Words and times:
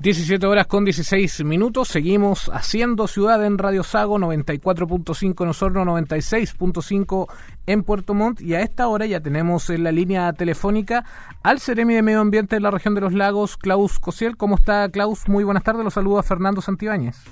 17 0.00 0.46
horas 0.46 0.66
con 0.66 0.86
16 0.86 1.44
minutos. 1.44 1.88
Seguimos 1.88 2.50
haciendo 2.54 3.06
ciudad 3.06 3.44
en 3.44 3.58
Radio 3.58 3.82
Sago 3.82 4.18
94.5 4.18 5.42
en 5.42 5.48
Osorno, 5.50 5.84
96.5 5.84 7.26
en 7.66 7.82
Puerto 7.82 8.14
Montt. 8.14 8.40
Y 8.40 8.54
a 8.54 8.62
esta 8.62 8.88
hora 8.88 9.04
ya 9.04 9.20
tenemos 9.20 9.68
en 9.68 9.84
la 9.84 9.92
línea 9.92 10.32
telefónica 10.32 11.04
al 11.42 11.60
Ceremi 11.60 11.92
de 11.92 12.00
Medio 12.00 12.22
Ambiente 12.22 12.56
de 12.56 12.60
la 12.60 12.70
región 12.70 12.94
de 12.94 13.02
los 13.02 13.12
lagos, 13.12 13.58
Klaus 13.58 13.98
Cosiel. 14.00 14.38
¿Cómo 14.38 14.54
está, 14.54 14.88
Klaus? 14.88 15.28
Muy 15.28 15.44
buenas 15.44 15.64
tardes. 15.64 15.84
Los 15.84 15.92
saluda 15.92 16.22
Fernando 16.22 16.62
Santibáñez. 16.62 17.22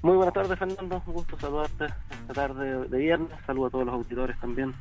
Muy 0.00 0.16
buenas 0.16 0.32
tardes, 0.32 0.58
Fernando. 0.58 1.02
Un 1.06 1.12
gusto 1.12 1.38
saludarte 1.38 1.84
esta 1.84 2.32
tarde 2.32 2.88
de 2.88 2.98
viernes. 2.98 3.28
Saludo 3.46 3.66
a 3.66 3.70
todos 3.70 3.84
los 3.84 3.94
auditores 3.94 4.40
también. 4.40 4.74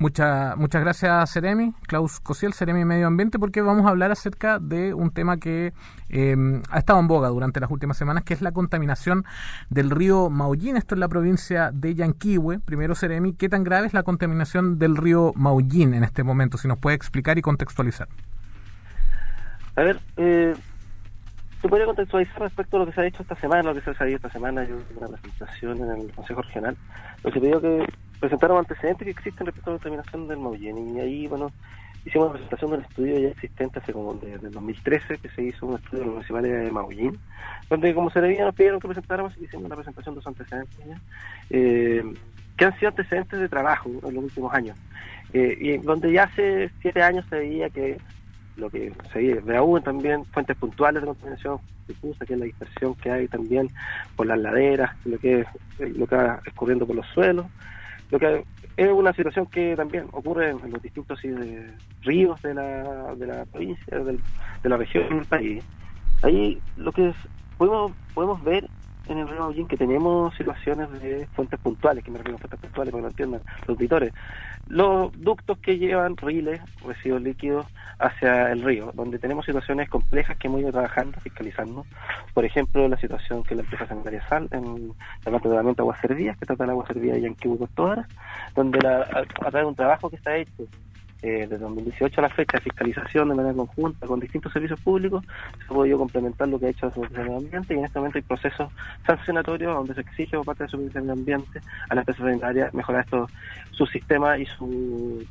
Muchas 0.00 0.56
muchas 0.56 0.80
gracias, 0.80 1.28
Seremi, 1.28 1.74
Klaus 1.86 2.20
Cosiel, 2.20 2.54
Seremi 2.54 2.86
Medio 2.86 3.06
Ambiente, 3.06 3.38
porque 3.38 3.60
vamos 3.60 3.84
a 3.84 3.90
hablar 3.90 4.10
acerca 4.10 4.58
de 4.58 4.94
un 4.94 5.10
tema 5.10 5.36
que 5.36 5.74
em, 6.08 6.62
ha 6.70 6.78
estado 6.78 7.00
en 7.00 7.06
boga 7.06 7.28
durante 7.28 7.60
las 7.60 7.70
últimas 7.70 7.98
semanas, 7.98 8.24
que 8.24 8.32
es 8.32 8.40
la 8.40 8.52
contaminación 8.52 9.26
del 9.68 9.90
río 9.90 10.30
Maullín. 10.30 10.78
Esto 10.78 10.94
es 10.94 11.00
la 11.00 11.08
provincia 11.08 11.70
de 11.70 11.94
Yanquihue. 11.94 12.60
Primero, 12.60 12.94
Seremi, 12.94 13.34
¿qué 13.34 13.50
tan 13.50 13.62
grave 13.62 13.88
es 13.88 13.92
la 13.92 14.02
contaminación 14.02 14.78
del 14.78 14.96
río 14.96 15.34
Maullín 15.36 15.92
en 15.92 16.02
este 16.02 16.24
momento? 16.24 16.56
Si 16.56 16.66
nos 16.66 16.78
puede 16.78 16.96
explicar 16.96 17.36
y 17.36 17.42
contextualizar. 17.42 18.08
A 19.76 19.82
ver, 19.82 20.00
eh, 20.16 20.54
¿te 21.60 21.68
podría 21.68 21.84
contextualizar 21.84 22.40
respecto 22.40 22.78
a 22.78 22.80
lo 22.80 22.86
que 22.86 22.92
se 22.92 23.02
ha 23.02 23.06
hecho 23.06 23.20
esta 23.20 23.36
semana, 23.36 23.64
lo 23.64 23.74
que 23.74 23.82
se 23.82 23.90
ha 23.90 23.94
salido 23.94 24.16
esta 24.16 24.30
semana? 24.30 24.64
Yo 24.64 24.76
una 24.96 25.08
presentación 25.08 25.76
en 25.76 25.90
el 25.90 26.12
Consejo 26.14 26.40
Regional, 26.40 26.74
lo 27.22 27.30
que 27.30 27.38
pidió 27.38 27.60
que 27.60 27.84
presentaron 28.20 28.58
antecedentes 28.58 29.04
que 29.04 29.10
existen 29.10 29.46
respecto 29.46 29.70
a 29.70 29.74
la 29.74 29.78
contaminación 29.78 30.28
del 30.28 30.38
Maullín. 30.38 30.96
Y 30.96 31.00
ahí, 31.00 31.26
bueno, 31.26 31.50
hicimos 32.04 32.26
una 32.28 32.34
presentación 32.34 32.70
del 32.72 32.80
estudio 32.82 33.18
ya 33.18 33.28
existente 33.28 33.78
hace 33.78 33.92
como 33.92 34.14
de, 34.14 34.38
2013, 34.38 35.18
que 35.18 35.28
se 35.30 35.42
hizo 35.42 35.66
un 35.66 35.76
estudio 35.76 36.00
de 36.00 36.06
la 36.06 36.12
Municipalidad 36.12 36.60
de 36.60 36.70
Maullín, 36.70 37.18
donde 37.68 37.94
como 37.94 38.10
se 38.10 38.20
debía 38.20 38.44
nos 38.44 38.54
pidieron 38.54 38.80
que 38.80 38.88
presentáramos 38.88 39.36
y 39.38 39.44
hicimos 39.44 39.66
una 39.66 39.74
presentación 39.74 40.14
de 40.14 40.20
esos 40.20 40.28
antecedentes 40.28 40.78
eh, 41.50 42.02
que 42.56 42.64
han 42.64 42.78
sido 42.78 42.90
antecedentes 42.90 43.40
de 43.40 43.48
trabajo 43.48 43.88
en 43.88 44.14
los 44.14 44.24
últimos 44.24 44.52
años. 44.54 44.76
Eh, 45.32 45.56
y 45.60 45.78
donde 45.78 46.12
ya 46.12 46.24
hace 46.24 46.70
siete 46.82 47.02
años 47.02 47.24
se 47.30 47.38
veía 47.38 47.70
que 47.70 47.98
lo 48.56 48.68
que 48.68 48.92
se 49.12 49.34
ve 49.34 49.56
aún 49.56 49.82
también 49.82 50.24
fuentes 50.26 50.56
puntuales 50.56 51.02
de 51.02 51.06
contaminación 51.06 51.58
difusa, 51.88 52.26
que 52.26 52.34
es 52.34 52.38
la 52.38 52.44
dispersión 52.44 52.94
que 52.96 53.10
hay 53.10 53.28
también 53.28 53.70
por 54.16 54.26
las 54.26 54.38
laderas, 54.38 54.94
lo 55.04 55.18
que 55.18 55.46
lo 55.78 56.06
que 56.06 56.16
va 56.16 56.40
escurriendo 56.44 56.86
por 56.86 56.96
los 56.96 57.06
suelos, 57.08 57.46
lo 58.10 58.18
que 58.18 58.44
es 58.76 58.90
una 58.90 59.12
situación 59.12 59.46
que 59.46 59.76
también 59.76 60.06
ocurre 60.12 60.50
en 60.50 60.70
los 60.70 60.82
distintos 60.82 61.20
ríos 62.02 62.42
de 62.42 62.54
la, 62.54 63.14
de 63.14 63.26
la 63.26 63.44
provincia, 63.44 63.98
de 63.98 64.68
la 64.68 64.76
región 64.76 65.08
del 65.08 65.26
país. 65.26 65.64
Ahí 66.22 66.60
lo 66.76 66.92
que 66.92 67.12
podemos, 67.58 67.92
podemos 68.14 68.42
ver 68.42 68.68
en 69.10 69.18
el 69.18 69.28
río 69.28 69.40
Maullín 69.40 69.66
que 69.66 69.76
tenemos 69.76 70.34
situaciones 70.36 70.90
de 71.00 71.26
fuentes 71.34 71.58
puntuales, 71.60 72.04
que 72.04 72.10
me 72.10 72.18
refiero 72.18 72.36
a 72.36 72.40
fuentes 72.40 72.60
puntuales 72.60 72.92
para 72.92 73.00
que 73.00 73.02
lo 73.02 73.08
entiendan 73.08 73.42
los 73.60 73.68
auditores. 73.70 74.12
Los 74.68 75.12
ductos 75.20 75.58
que 75.58 75.78
llevan 75.78 76.16
riles, 76.16 76.60
residuos 76.86 77.22
líquidos, 77.22 77.66
hacia 77.98 78.52
el 78.52 78.62
río, 78.62 78.92
donde 78.94 79.18
tenemos 79.18 79.44
situaciones 79.44 79.88
complejas 79.88 80.36
que 80.38 80.46
hemos 80.46 80.60
ido 80.60 80.70
trabajando, 80.70 81.18
fiscalizando. 81.20 81.84
Por 82.34 82.44
ejemplo, 82.44 82.86
la 82.88 82.96
situación 82.98 83.42
que 83.42 83.54
la 83.54 83.62
empresa 83.62 83.86
sanitaria 83.86 84.26
Sal, 84.28 84.48
en 84.52 84.88
la 84.88 85.30
planta 85.30 85.48
de 85.48 85.54
tratamiento 85.54 85.82
de 85.82 85.84
aguas 85.84 86.00
servidas, 86.00 86.36
que 86.38 86.46
trata 86.46 86.64
el 86.64 86.70
agua 86.70 86.86
servida 86.86 87.14
de 87.14 87.22
Yanquibu 87.22 87.58
Costovaras, 87.58 88.06
donde 88.54 88.78
la, 88.80 89.02
a, 89.02 89.24
través 89.24 89.62
de 89.62 89.64
un 89.64 89.74
trabajo 89.74 90.10
que 90.10 90.16
está 90.16 90.36
hecho 90.36 90.66
eh, 91.22 91.46
desde 91.48 91.58
2018 91.58 92.18
a 92.18 92.22
la 92.22 92.28
fecha 92.30 92.56
de 92.56 92.62
fiscalización 92.62 93.28
de 93.28 93.34
manera 93.34 93.54
conjunta 93.54 94.06
con 94.06 94.20
distintos 94.20 94.52
servicios 94.54 94.80
públicos, 94.80 95.22
se 95.58 95.64
ha 95.64 95.68
podido 95.68 95.98
complementar 95.98 96.48
lo 96.48 96.58
que 96.58 96.66
ha 96.66 96.68
hecho 96.70 96.86
la 96.86 96.92
Secretaría 96.92 97.24
de 97.24 97.30
Medio 97.30 97.46
Ambiente 97.46 97.74
y 97.74 97.78
en 97.78 97.84
este 97.84 97.98
momento 97.98 98.16
hay 98.16 98.22
procesos 98.22 98.72
sancionatorios 99.06 99.74
donde 99.74 99.94
se 99.94 100.00
exige 100.00 100.38
por 100.38 100.46
parte 100.46 100.64
de 100.64 100.68
la 100.68 100.70
Secretaría 100.70 101.00
de 101.00 101.06
Medio 101.06 101.20
Ambiente 101.20 101.60
a 101.90 101.94
la 101.94 102.00
empresa 102.00 102.22
sanitaria 102.22 102.70
mejorar 102.72 103.04
estos, 103.04 103.30
su 103.70 103.84
sistema 103.84 104.38
y 104.38 104.46
su 104.46 105.22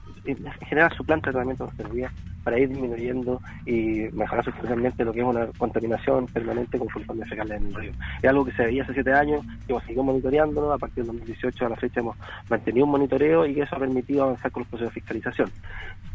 generar 0.68 0.94
su 0.94 1.04
planta 1.04 1.32
de 1.32 1.34
tratamiento 1.34 1.66
de 1.66 1.84
servidas 1.84 2.14
para 2.44 2.60
ir 2.60 2.70
disminuyendo 2.70 3.42
y 3.66 4.08
mejorar 4.14 4.44
sustancialmente 4.46 5.06
lo 5.06 5.14
que 5.14 5.20
es 5.20 5.26
una 5.26 5.48
contaminación 5.58 6.28
permanente 6.28 6.78
con 6.78 6.88
de 7.18 7.26
fecales 7.26 7.62
en 7.62 7.68
el 7.68 7.76
río. 7.76 7.92
Es 8.22 8.30
algo 8.30 8.46
que 8.46 8.52
se 8.54 8.66
veía 8.66 8.84
hace 8.84 8.94
siete 8.94 9.14
años, 9.14 9.46
que 9.66 9.74
hemos 9.74 9.84
seguido 9.84 10.04
monitoreándolo, 10.04 10.74
a 10.74 10.78
partir 10.78 11.04
del 11.04 11.18
2018 11.18 11.66
a 11.66 11.70
la 11.70 11.76
fecha 11.76 12.00
hemos 12.00 12.18
mantenido 12.50 12.86
un 12.86 12.92
monitoreo 12.92 13.46
y 13.46 13.54
que 13.54 13.62
eso 13.62 13.76
ha 13.76 13.80
permitido 13.80 14.24
avanzar 14.24 14.52
con 14.52 14.62
los 14.62 14.70
procesos 14.70 14.94
de 14.94 15.00
fiscalización. 15.00 15.52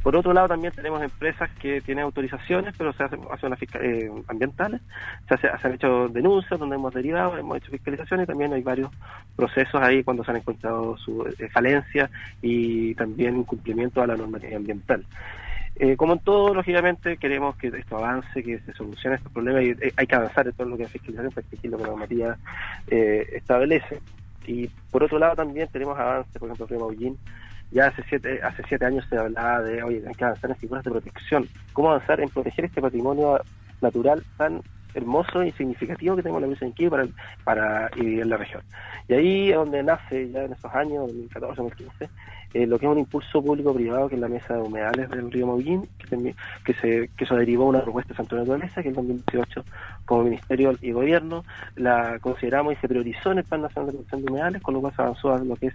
Por 0.02 0.16
otro 0.16 0.32
lado, 0.32 0.48
también 0.48 0.72
tenemos 0.74 1.02
empresas 1.02 1.50
que 1.58 1.80
tienen 1.80 2.04
autorizaciones, 2.04 2.74
pero 2.76 2.92
se 2.92 3.04
hacen, 3.04 3.20
hacen 3.30 3.46
unas 3.46 3.62
eh, 3.80 4.10
ambientales, 4.28 4.82
se, 5.28 5.34
hace, 5.34 5.48
se, 5.58 5.66
han 5.66 5.74
hecho 5.74 6.08
denuncias 6.08 6.60
donde 6.60 6.76
hemos 6.76 6.92
derivado, 6.92 7.38
hemos 7.38 7.56
hecho 7.56 7.70
fiscalizaciones 7.70 8.24
y 8.24 8.26
también 8.26 8.52
hay 8.52 8.62
varios 8.62 8.90
procesos 9.34 9.80
ahí 9.80 10.04
cuando 10.04 10.22
se 10.22 10.30
han 10.30 10.36
encontrado 10.38 10.96
su 10.98 11.26
eh, 11.26 11.48
falencia 11.48 12.10
y 12.42 12.94
también 12.94 13.38
incumplimiento 13.38 14.02
a 14.02 14.06
la 14.06 14.16
normativa 14.16 14.56
ambiental. 14.56 15.04
Eh, 15.76 15.96
como 15.96 16.12
en 16.12 16.20
todo, 16.20 16.54
lógicamente, 16.54 17.16
queremos 17.16 17.56
que 17.56 17.68
esto 17.68 17.96
avance, 17.96 18.42
que 18.42 18.60
se 18.60 18.72
solucione 18.74 19.16
estos 19.16 19.32
problemas 19.32 19.64
y 19.64 19.70
eh, 19.70 19.92
hay 19.96 20.06
que 20.06 20.14
avanzar 20.14 20.46
en 20.46 20.52
todo 20.52 20.68
lo 20.68 20.76
que 20.76 20.84
es 20.84 20.90
fiscalización 20.90 21.32
para 21.32 21.46
exigir 21.46 21.70
lo 21.70 21.78
que 21.78 21.82
la 21.82 21.90
normativa 21.90 22.36
eh, 22.88 23.26
establece. 23.32 24.00
Y 24.46 24.68
por 24.90 25.02
otro 25.02 25.18
lado, 25.18 25.34
también 25.34 25.68
tenemos 25.72 25.98
avances, 25.98 26.38
por 26.38 26.48
ejemplo, 26.48 26.66
en 26.70 26.80
Maullín, 26.80 27.18
ya 27.72 27.88
hace 27.88 28.04
siete, 28.08 28.40
hace 28.42 28.62
siete 28.68 28.84
años 28.84 29.04
se 29.08 29.18
hablaba 29.18 29.62
de, 29.62 29.82
oye, 29.82 30.02
hay 30.06 30.14
que 30.14 30.24
avanzar 30.24 30.50
en 30.50 30.56
figuras 30.56 30.84
de 30.84 30.90
protección. 30.92 31.48
¿Cómo 31.72 31.90
avanzar 31.90 32.20
en 32.20 32.28
proteger 32.28 32.66
este 32.66 32.80
patrimonio 32.80 33.40
natural 33.80 34.22
tan 34.36 34.62
hermoso 34.94 35.42
y 35.42 35.52
significativo 35.52 36.16
que 36.16 36.22
tenemos 36.22 36.42
en 36.42 36.50
la 36.50 36.56
provincia 36.56 36.84
de 36.84 36.90
para, 36.90 37.06
para 37.44 37.90
y 37.96 38.20
en 38.20 38.28
la 38.28 38.36
región? 38.36 38.62
Y 39.08 39.14
ahí 39.14 39.50
es 39.50 39.56
donde 39.56 39.82
nace, 39.82 40.30
ya 40.30 40.44
en 40.44 40.52
esos 40.52 40.72
años, 40.74 41.06
2014, 41.08 41.62
2015, 41.62 42.08
eh, 42.54 42.66
lo 42.68 42.78
que 42.78 42.86
es 42.86 42.92
un 42.92 42.98
impulso 42.98 43.42
público-privado, 43.42 44.08
que 44.08 44.14
es 44.14 44.20
la 44.20 44.28
mesa 44.28 44.54
de 44.54 44.62
humedales 44.62 45.10
del 45.10 45.30
río 45.30 45.48
Maullín, 45.48 45.88
que, 45.98 46.34
que, 46.64 46.74
se, 46.74 47.10
que 47.16 47.24
eso 47.24 47.34
derivó 47.34 47.66
una 47.66 47.82
propuesta 47.82 48.12
de 48.12 48.16
Santo 48.16 48.36
Naturaleza, 48.36 48.80
que 48.80 48.90
en 48.90 48.94
2018, 48.94 49.64
como 50.04 50.22
Ministerio 50.22 50.78
y 50.80 50.92
Gobierno, 50.92 51.44
la 51.74 52.18
consideramos 52.20 52.74
y 52.74 52.76
se 52.76 52.88
priorizó 52.88 53.32
en 53.32 53.38
el 53.38 53.44
Plan 53.44 53.62
Nacional 53.62 53.86
de 53.86 53.92
Protección 53.94 54.24
de 54.24 54.30
Humedales, 54.30 54.62
con 54.62 54.74
lo 54.74 54.80
cual 54.80 54.94
se 54.94 55.02
avanzó 55.02 55.34
a 55.34 55.38
lo 55.38 55.56
que 55.56 55.66
es 55.66 55.74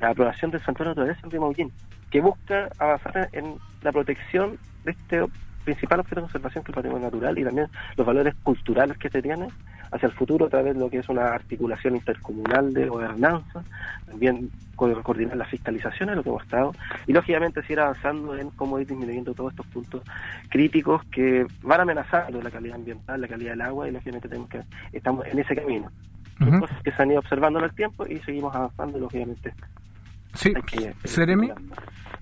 la 0.00 0.10
aprobación 0.10 0.52
del 0.52 0.62
Santo 0.62 0.84
Naturaleza 0.84 1.20
del 1.22 1.32
río 1.32 1.40
Maullín, 1.40 1.72
que 2.10 2.20
busca 2.20 2.68
avanzar 2.78 3.28
en 3.32 3.56
la 3.82 3.90
protección 3.90 4.56
de 4.84 4.92
este 4.92 5.20
principal 5.64 6.00
objeto 6.00 6.20
de 6.20 6.22
conservación 6.22 6.64
que 6.64 6.70
es 6.70 6.76
el 6.76 6.82
patrimonio 6.82 7.06
natural 7.06 7.38
y 7.38 7.44
también 7.44 7.68
los 7.96 8.06
valores 8.06 8.34
culturales 8.42 8.98
que 8.98 9.10
se 9.10 9.22
tienen 9.22 9.48
hacia 9.90 10.06
el 10.06 10.12
futuro 10.12 10.46
a 10.46 10.48
través 10.48 10.74
de 10.74 10.80
lo 10.80 10.90
que 10.90 10.98
es 10.98 11.08
una 11.08 11.28
articulación 11.28 11.96
intercomunal 11.96 12.72
de 12.72 12.88
gobernanza, 12.88 13.62
también 14.06 14.50
coordinar 14.74 15.36
las 15.36 15.48
fiscalizaciones, 15.48 16.16
lo 16.16 16.22
que 16.22 16.28
hemos 16.30 16.42
estado, 16.42 16.72
y 17.06 17.12
lógicamente 17.12 17.62
seguir 17.62 17.80
avanzando 17.80 18.36
en 18.36 18.50
cómo 18.50 18.78
ir 18.80 18.88
disminuyendo 18.88 19.34
todos 19.34 19.52
estos 19.52 19.66
puntos 19.66 20.02
críticos 20.48 21.02
que 21.12 21.46
van 21.62 21.80
amenazando 21.80 22.42
la 22.42 22.50
calidad 22.50 22.76
ambiental, 22.76 23.20
la 23.20 23.28
calidad 23.28 23.52
del 23.52 23.60
agua, 23.60 23.88
y 23.88 23.92
lógicamente 23.92 24.28
tenemos 24.28 24.48
que 24.48 24.62
estamos 24.92 25.26
en 25.26 25.38
ese 25.38 25.54
camino. 25.54 25.90
cosas 26.38 26.82
que 26.82 26.90
se 26.90 27.02
han 27.02 27.10
ido 27.12 27.20
observando 27.20 27.60
en 27.60 27.66
el 27.66 27.74
tiempo 27.74 28.04
y 28.06 28.18
seguimos 28.20 28.54
avanzando, 28.54 28.98
lógicamente. 28.98 29.54
Sí, 30.34 30.52
Seremi. 31.04 31.50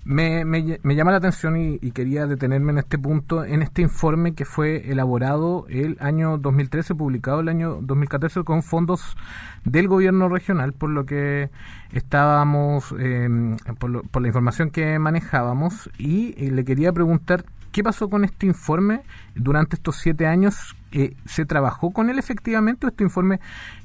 Me, 0.04 0.44
me, 0.44 0.96
llama 0.96 1.12
la 1.12 1.18
atención 1.18 1.56
y, 1.56 1.78
quería 1.92 2.26
detenerme 2.26 2.72
en 2.72 2.78
este 2.78 2.98
punto, 2.98 3.44
en 3.44 3.62
este 3.62 3.82
informe 3.82 4.34
que 4.34 4.44
fue 4.44 4.90
elaborado 4.90 5.64
el 5.68 5.96
año 6.00 6.38
2013, 6.38 6.96
publicado 6.96 7.38
el 7.38 7.48
año 7.48 7.78
2014 7.80 8.42
con 8.42 8.64
fondos 8.64 9.16
del 9.64 9.86
gobierno 9.86 10.28
regional, 10.28 10.72
por 10.72 10.90
lo 10.90 11.06
que 11.06 11.50
estábamos, 11.92 12.92
em, 12.98 13.56
por, 13.78 14.08
por, 14.08 14.22
la 14.22 14.28
información 14.28 14.70
que 14.70 14.98
manejábamos, 14.98 15.88
y 15.98 16.32
le 16.50 16.64
quería 16.64 16.92
preguntar 16.92 17.44
qué 17.72 17.82
pasó 17.82 18.08
con 18.08 18.24
este 18.24 18.46
informe 18.46 19.02
durante 19.34 19.76
estos 19.76 19.96
siete 19.96 20.26
años. 20.26 20.76
Eh, 20.92 21.16
¿Se 21.24 21.46
trabajó 21.46 21.90
con 21.90 22.10
él 22.10 22.18
efectivamente 22.18 22.86
este 22.86 23.02
informe 23.02 23.40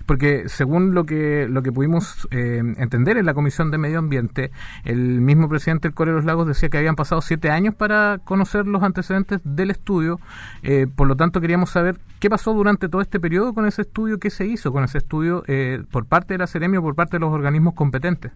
porque 0.08 0.48
según 0.48 0.96
lo 0.96 1.06
que 1.06 1.48
lo 1.48 1.62
que 1.62 1.72
pudimos 1.72 2.28
eh, 2.32 2.64
entender 2.78 3.18
en 3.18 3.26
la 3.26 3.36
Comisión 3.36 3.70
de 3.70 3.78
Medio 3.78 4.00
Ambiente, 4.00 4.52
el 4.86 5.22
mismo 5.22 5.50
presidente 5.50 5.90
del 5.90 5.94
Core 5.94 6.12
de 6.12 6.18
los 6.18 6.26
Lagos 6.26 6.48
decía 6.48 6.70
que 6.70 6.78
habían 6.78 6.96
pasado 6.96 7.22
siete 7.22 7.52
años 7.52 7.76
para 7.76 8.20
conocer 8.24 8.66
los 8.66 8.82
antecedentes 8.82 9.42
del 9.44 9.70
estudio, 9.70 10.20
eh, 10.64 10.88
por 10.88 11.08
lo 11.08 11.16
tanto 11.16 11.42
queríamos 11.42 11.70
saber 11.70 12.00
qué 12.20 12.30
pasó 12.30 12.54
durante 12.54 12.88
todo 12.88 13.02
este 13.02 13.20
periodo 13.20 13.54
con 13.54 13.68
ese 13.68 13.82
estudio, 13.84 14.18
qué 14.18 14.30
se 14.30 14.48
hizo 14.48 14.72
con 14.72 14.86
ese 14.86 14.98
estudio 14.98 15.44
eh, 15.48 15.84
por 15.92 16.06
parte 16.06 16.34
de 16.34 16.38
la 16.40 16.48
Ceremia 16.48 16.80
o 16.80 16.84
por 16.84 16.96
parte 16.96 17.18
de 17.18 17.20
los 17.20 17.34
organismos 17.34 17.74
competentes. 17.74 18.32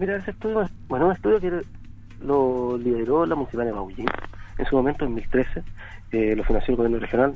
Mira, 0.00 0.16
ese 0.16 0.32
estudio, 0.32 0.68
bueno, 0.88 1.06
un 1.06 1.12
estudio 1.12 1.40
que 1.40 1.62
lo 2.22 2.76
lideró 2.76 3.24
la 3.24 3.36
Municipalidad 3.36 3.72
de 3.72 3.80
Maullín 3.80 4.06
en 4.58 4.66
su 4.66 4.76
momento, 4.76 5.04
en 5.04 5.14
2013, 5.14 5.62
eh, 6.12 6.36
lo 6.36 6.44
financió 6.44 6.72
el 6.72 6.76
gobierno 6.76 6.98
regional. 6.98 7.34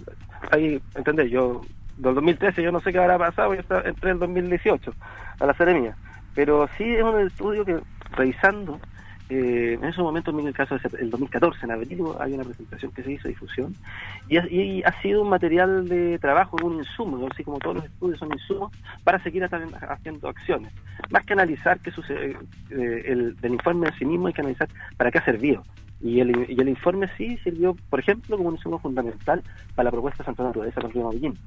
Ahí, 0.51 0.81
entendés, 0.95 1.31
yo 1.31 1.63
del 1.97 2.15
2013 2.15 2.63
yo 2.63 2.73
no 2.73 2.81
sé 2.81 2.93
qué 2.93 2.99
habrá 2.99 3.19
pasado, 3.19 3.55
yo 3.55 3.61
entré 3.61 4.11
en 4.11 4.17
el 4.17 4.19
2018 4.19 4.93
a 5.41 5.47
la 5.47 5.55
Seremia. 5.55 5.97
Pero 6.35 6.69
sí 6.77 6.85
es 6.85 7.03
un 7.03 7.21
estudio 7.21 7.65
que, 7.65 7.81
revisando, 8.13 8.79
eh, 9.29 9.77
en 9.81 9.85
esos 9.85 10.05
momentos, 10.05 10.39
en 10.39 10.47
el 10.47 10.55
caso 10.55 10.77
del 10.79 11.11
2014, 11.11 11.65
en 11.65 11.73
abril, 11.73 12.05
hay 12.21 12.35
una 12.35 12.45
presentación 12.45 12.93
que 12.93 13.03
se 13.03 13.13
hizo, 13.13 13.27
difusión, 13.27 13.75
y 14.29 14.37
ha, 14.37 14.89
ha 14.89 15.03
sido 15.03 15.23
un 15.23 15.31
material 15.31 15.89
de 15.89 16.19
trabajo, 16.19 16.57
un 16.63 16.77
insumo, 16.77 17.27
así 17.33 17.43
como 17.43 17.59
todos 17.59 17.77
los 17.77 17.85
estudios 17.87 18.19
son 18.21 18.33
insumos, 18.33 18.73
para 19.03 19.21
seguir 19.23 19.43
haciendo 19.45 20.29
acciones. 20.29 20.73
Más 21.11 21.25
que 21.25 21.33
analizar 21.33 21.81
qué 21.81 21.91
sucede, 21.91 22.37
eh, 22.71 23.03
el, 23.07 23.35
del 23.37 23.55
informe 23.55 23.89
en 23.89 23.95
sí 23.95 24.05
mismo, 24.05 24.29
hay 24.29 24.33
que 24.33 24.43
analizar 24.43 24.69
para 24.97 25.11
qué 25.11 25.19
ha 25.19 25.25
servido. 25.25 25.65
Y 26.01 26.21
el, 26.21 26.47
y 26.49 26.61
el 26.61 26.69
informe 26.69 27.09
sí 27.17 27.39
sirvió, 27.39 27.77
por 27.89 28.01
ejemplo, 28.01 28.37
como 28.37 28.51
un 28.51 28.57
insumo 28.57 28.79
fundamental 28.79 29.43
para 29.75 29.85
la 29.85 29.91
propuesta 29.91 30.23
de 30.23 30.27
Santa 30.27 30.45
Naturaleza 30.45 30.81
con 30.81 30.93
Río 30.93 31.05
Mavillín. 31.05 31.39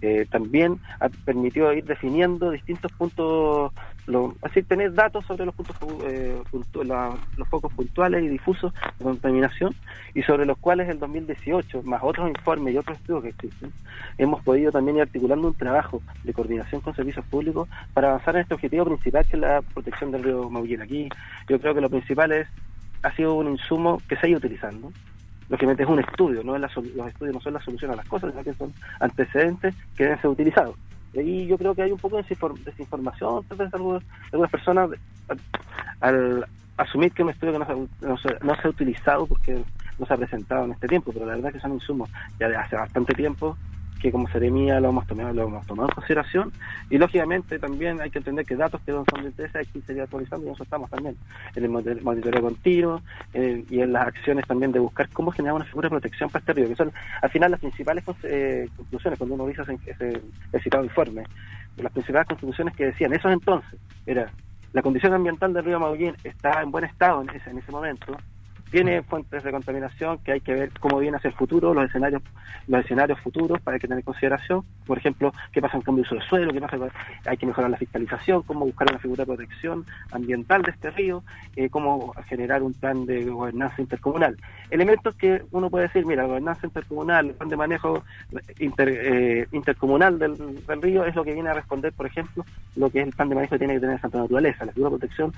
Eh, 0.00 0.26
también 0.30 0.78
ha 1.00 1.08
permitido 1.08 1.72
ir 1.72 1.84
definiendo 1.84 2.52
distintos 2.52 2.92
puntos, 2.92 3.72
lo, 4.06 4.36
así 4.42 4.62
tener 4.62 4.94
datos 4.94 5.26
sobre 5.26 5.44
los 5.44 5.54
puntos 5.56 5.76
eh, 6.04 6.40
los 6.52 7.48
focos 7.48 7.72
puntuales 7.74 8.22
y 8.22 8.28
difusos 8.28 8.72
de 8.72 9.04
contaminación 9.04 9.74
y 10.14 10.22
sobre 10.22 10.46
los 10.46 10.56
cuales 10.58 10.88
el 10.88 11.00
2018, 11.00 11.82
más 11.82 12.00
otros 12.04 12.28
informes 12.28 12.74
y 12.74 12.78
otros 12.78 12.96
estudios 12.96 13.24
que 13.24 13.30
existen, 13.30 13.72
hemos 14.18 14.40
podido 14.44 14.70
también 14.70 14.98
ir 14.98 15.02
articulando 15.02 15.48
un 15.48 15.54
trabajo 15.54 16.00
de 16.22 16.32
coordinación 16.32 16.80
con 16.80 16.94
servicios 16.94 17.24
públicos 17.26 17.68
para 17.92 18.10
avanzar 18.10 18.36
en 18.36 18.42
este 18.42 18.54
objetivo 18.54 18.84
principal 18.84 19.26
que 19.26 19.36
es 19.36 19.40
la 19.40 19.62
protección 19.62 20.12
del 20.12 20.22
río 20.22 20.48
Maullín. 20.48 20.82
Aquí 20.82 21.08
yo 21.48 21.60
creo 21.60 21.74
que 21.74 21.80
lo 21.80 21.90
principal 21.90 22.30
es 22.30 22.46
ha 23.02 23.14
sido 23.14 23.34
un 23.34 23.48
insumo 23.48 24.00
que 24.08 24.16
se 24.16 24.26
ha 24.26 24.30
ido 24.30 24.38
utilizando 24.38 24.92
lógicamente 25.48 25.82
es 25.82 25.88
un 25.88 26.00
estudio, 26.00 26.42
no 26.44 26.58
los 26.58 26.70
estudios 26.70 27.34
no 27.34 27.40
son 27.40 27.54
la 27.54 27.60
solución 27.60 27.90
a 27.90 27.96
las 27.96 28.06
cosas, 28.06 28.30
sino 28.32 28.44
que 28.44 28.54
son 28.54 28.72
antecedentes 29.00 29.74
que 29.96 30.04
deben 30.04 30.20
ser 30.20 30.30
utilizados. 30.30 30.76
Y 31.14 31.46
yo 31.46 31.56
creo 31.56 31.74
que 31.74 31.82
hay 31.82 31.90
un 31.90 31.98
poco 31.98 32.16
de 32.18 32.22
desinformación 32.22 33.44
de 33.48 33.68
algunas 34.32 34.50
personas 34.50 34.90
al, 36.00 36.46
asumir 36.76 37.12
que 37.12 37.22
un 37.22 37.30
estudio 37.30 37.54
que 37.54 37.58
no 37.58 38.18
se, 38.18 38.36
no, 38.44 38.54
se, 38.54 38.66
ha 38.66 38.70
utilizado 38.70 39.26
porque 39.26 39.62
no 39.98 40.06
se 40.06 40.14
ha 40.14 40.16
presentado 40.16 40.64
en 40.66 40.72
este 40.72 40.86
tiempo, 40.86 41.12
pero 41.12 41.26
la 41.26 41.34
verdad 41.34 41.48
es 41.48 41.54
que 41.54 41.60
son 41.60 41.72
insumos 41.72 42.10
ya 42.38 42.48
de 42.48 42.56
hace 42.56 42.76
bastante 42.76 43.14
tiempo 43.14 43.56
que 43.98 44.12
como 44.12 44.28
seremía 44.28 44.80
lo 44.80 44.90
hemos 44.90 45.06
tomado, 45.06 45.32
lo 45.32 45.48
hemos 45.48 45.66
tomado 45.66 45.88
en 45.88 45.94
consideración. 45.94 46.52
Y 46.90 46.98
lógicamente 46.98 47.58
también 47.58 48.00
hay 48.00 48.10
que 48.10 48.18
entender 48.18 48.44
que 48.46 48.56
datos 48.56 48.80
que 48.82 48.92
son 48.92 49.04
de 49.20 49.28
interés 49.28 49.54
hay 49.56 49.66
que 49.66 49.80
seguir 49.82 50.02
actualizando 50.02 50.46
y 50.46 50.48
nosotros 50.48 50.66
estamos 50.66 50.90
también 50.90 51.16
en 51.54 51.64
el 51.64 52.02
monitoreo 52.02 52.42
continuo 52.42 53.02
y 53.34 53.80
en 53.80 53.92
las 53.92 54.08
acciones 54.08 54.46
también 54.46 54.72
de 54.72 54.78
buscar 54.78 55.08
cómo 55.10 55.30
generar 55.30 55.54
una 55.54 55.64
figura 55.64 55.86
de 55.86 55.90
protección 55.90 56.30
para 56.30 56.40
este 56.40 56.52
río, 56.52 56.68
que 56.68 56.76
son 56.76 56.92
al 57.20 57.30
final 57.30 57.50
las 57.50 57.60
principales 57.60 58.04
eh, 58.22 58.68
conclusiones 58.76 59.18
cuando 59.18 59.34
uno 59.34 59.46
dice 59.46 59.62
ese, 59.86 60.20
ese 60.52 60.60
citado 60.60 60.84
informe, 60.84 61.24
las 61.76 61.92
principales 61.92 62.28
conclusiones 62.28 62.74
que 62.74 62.86
decían 62.86 63.12
esos 63.12 63.32
entonces 63.32 63.78
era 64.06 64.30
la 64.72 64.82
condición 64.82 65.14
ambiental 65.14 65.52
del 65.52 65.64
río 65.64 65.80
Maullín 65.80 66.14
está 66.24 66.62
en 66.62 66.70
buen 66.70 66.84
estado 66.84 67.22
en 67.22 67.30
ese, 67.30 67.50
en 67.50 67.58
ese 67.58 67.72
momento, 67.72 68.16
tiene 68.70 69.02
fuentes 69.02 69.42
de 69.42 69.50
contaminación 69.50 70.18
que 70.18 70.32
hay 70.32 70.40
que 70.40 70.54
ver 70.54 70.70
cómo 70.80 70.98
viene 70.98 71.16
hacia 71.16 71.28
el 71.28 71.34
futuro, 71.34 71.74
los 71.74 71.86
escenarios, 71.86 72.22
los 72.66 72.84
escenarios 72.84 73.18
futuros 73.20 73.60
para 73.60 73.78
que 73.78 73.88
tener 73.88 74.04
consideración. 74.04 74.62
Por 74.86 74.98
ejemplo, 74.98 75.32
qué 75.52 75.60
pasa 75.60 75.76
en 75.76 75.82
cambio 75.82 76.02
de 76.02 76.08
uso 76.08 76.14
del 76.16 76.28
suelo, 76.28 76.52
qué 76.52 76.60
pasa, 76.60 76.76
hay 77.26 77.36
que 77.36 77.46
mejorar 77.46 77.70
la 77.70 77.76
fiscalización, 77.76 78.42
cómo 78.42 78.66
buscar 78.66 78.88
una 78.90 78.98
figura 78.98 79.24
de 79.24 79.26
protección 79.26 79.84
ambiental 80.12 80.62
de 80.62 80.70
este 80.70 80.90
río, 80.90 81.22
eh, 81.56 81.68
cómo 81.70 82.12
generar 82.26 82.62
un 82.62 82.74
plan 82.74 83.06
de 83.06 83.24
gobernanza 83.24 83.80
intercomunal. 83.80 84.36
Elementos 84.70 85.14
que 85.14 85.42
uno 85.50 85.70
puede 85.70 85.86
decir, 85.86 86.04
mira, 86.06 86.26
gobernanza 86.26 86.66
intercomunal, 86.66 87.28
el 87.28 87.34
plan 87.34 87.48
de 87.48 87.56
manejo 87.56 88.04
eh, 88.58 89.46
intercomunal 89.52 90.18
del, 90.18 90.36
río 90.80 91.04
es 91.04 91.14
lo 91.14 91.24
que 91.24 91.34
viene 91.34 91.48
a 91.48 91.54
responder, 91.54 91.92
por 91.92 92.06
ejemplo, 92.06 92.44
lo 92.76 92.90
que 92.90 93.00
es 93.00 93.06
el 93.06 93.12
plan 93.14 93.28
de 93.28 93.34
manejo 93.34 93.54
que 93.54 93.58
tiene 93.58 93.74
que 93.74 93.80
tener 93.80 94.00
Santa 94.00 94.18
Naturaleza. 94.18 94.64
La 94.64 94.72
figura 94.72 94.90
de 94.90 94.98
protección 94.98 95.32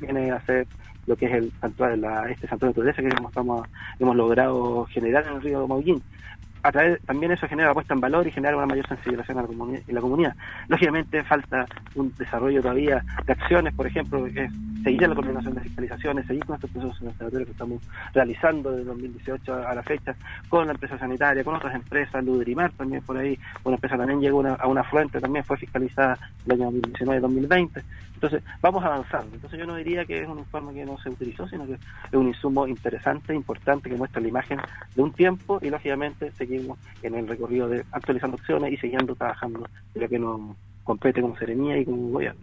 viene, 0.00 0.30
a 0.30 0.36
hacer 0.36 0.66
lo 1.06 1.16
que 1.16 1.26
es 1.26 1.32
el 1.32 1.52
la, 2.00 2.28
este 2.30 2.48
santuario 2.48 2.70
naturaleza 2.70 3.02
que 3.02 3.08
hemos, 3.08 3.66
hemos 3.98 4.16
logrado 4.16 4.86
generar 4.86 5.26
en 5.26 5.34
el 5.34 5.42
río 5.42 5.66
Maullín. 5.66 6.02
También 7.06 7.32
eso 7.32 7.46
genera 7.48 7.72
puesta 7.74 7.94
en 7.94 8.00
valor 8.00 8.26
y 8.26 8.30
genera 8.30 8.56
una 8.56 8.66
mayor 8.66 8.86
sensibilización 8.88 9.38
en 9.38 9.94
la 9.94 10.00
comunidad. 10.00 10.34
Lógicamente 10.68 11.22
falta 11.24 11.66
un 11.94 12.12
desarrollo 12.16 12.60
todavía 12.62 13.04
de 13.24 13.32
acciones, 13.32 13.74
por 13.74 13.86
ejemplo, 13.86 14.26
es 14.26 14.50
seguir 14.82 15.08
la 15.08 15.14
coordinación 15.14 15.54
de 15.54 15.60
fiscalizaciones, 15.62 16.26
seguir 16.26 16.44
con 16.44 16.54
estos 16.54 16.70
procesos 16.70 16.98
sanitarios 16.98 17.44
que 17.44 17.52
estamos 17.52 17.82
realizando 18.14 18.70
desde 18.70 18.84
2018 18.84 19.54
a 19.66 19.74
la 19.74 19.82
fecha, 19.82 20.14
con 20.48 20.66
la 20.66 20.72
empresa 20.72 20.98
sanitaria, 20.98 21.42
con 21.42 21.56
otras 21.56 21.74
empresas, 21.74 22.24
Ludrimar 22.24 22.70
también 22.72 23.02
por 23.02 23.16
ahí, 23.16 23.38
una 23.64 23.74
empresa 23.74 23.96
también 23.96 24.20
llegó 24.20 24.46
a 24.46 24.66
una 24.66 24.84
fuente, 24.84 25.20
también 25.20 25.44
fue 25.44 25.56
fiscalizada 25.56 26.18
el 26.46 26.52
año 26.52 26.70
2019-2020. 26.70 27.82
Entonces, 28.14 28.42
vamos 28.62 28.82
avanzando. 28.82 29.34
Entonces, 29.34 29.58
yo 29.58 29.66
no 29.66 29.76
diría 29.76 30.06
que 30.06 30.22
es 30.22 30.28
un 30.28 30.38
informe 30.38 30.72
que 30.72 30.86
no 30.86 30.96
se 30.98 31.10
utilizó, 31.10 31.46
sino 31.48 31.66
que 31.66 31.74
es 31.74 31.80
un 32.12 32.28
insumo 32.28 32.66
interesante, 32.66 33.34
importante, 33.34 33.90
que 33.90 33.96
muestra 33.96 34.22
la 34.22 34.28
imagen 34.28 34.58
de 34.94 35.02
un 35.02 35.12
tiempo 35.12 35.58
y, 35.60 35.68
lógicamente, 35.68 36.32
en 37.02 37.14
el 37.14 37.28
recorrido 37.28 37.68
de 37.68 37.84
actualizando 37.92 38.36
opciones 38.36 38.72
y 38.72 38.76
siguiendo 38.76 39.14
trabajando 39.14 39.66
en 39.94 40.02
lo 40.02 40.08
que 40.08 40.18
nos 40.18 40.56
compete 40.84 41.20
como 41.20 41.36
serenía 41.36 41.78
y 41.78 41.84
como 41.84 42.08
gobierno. 42.08 42.40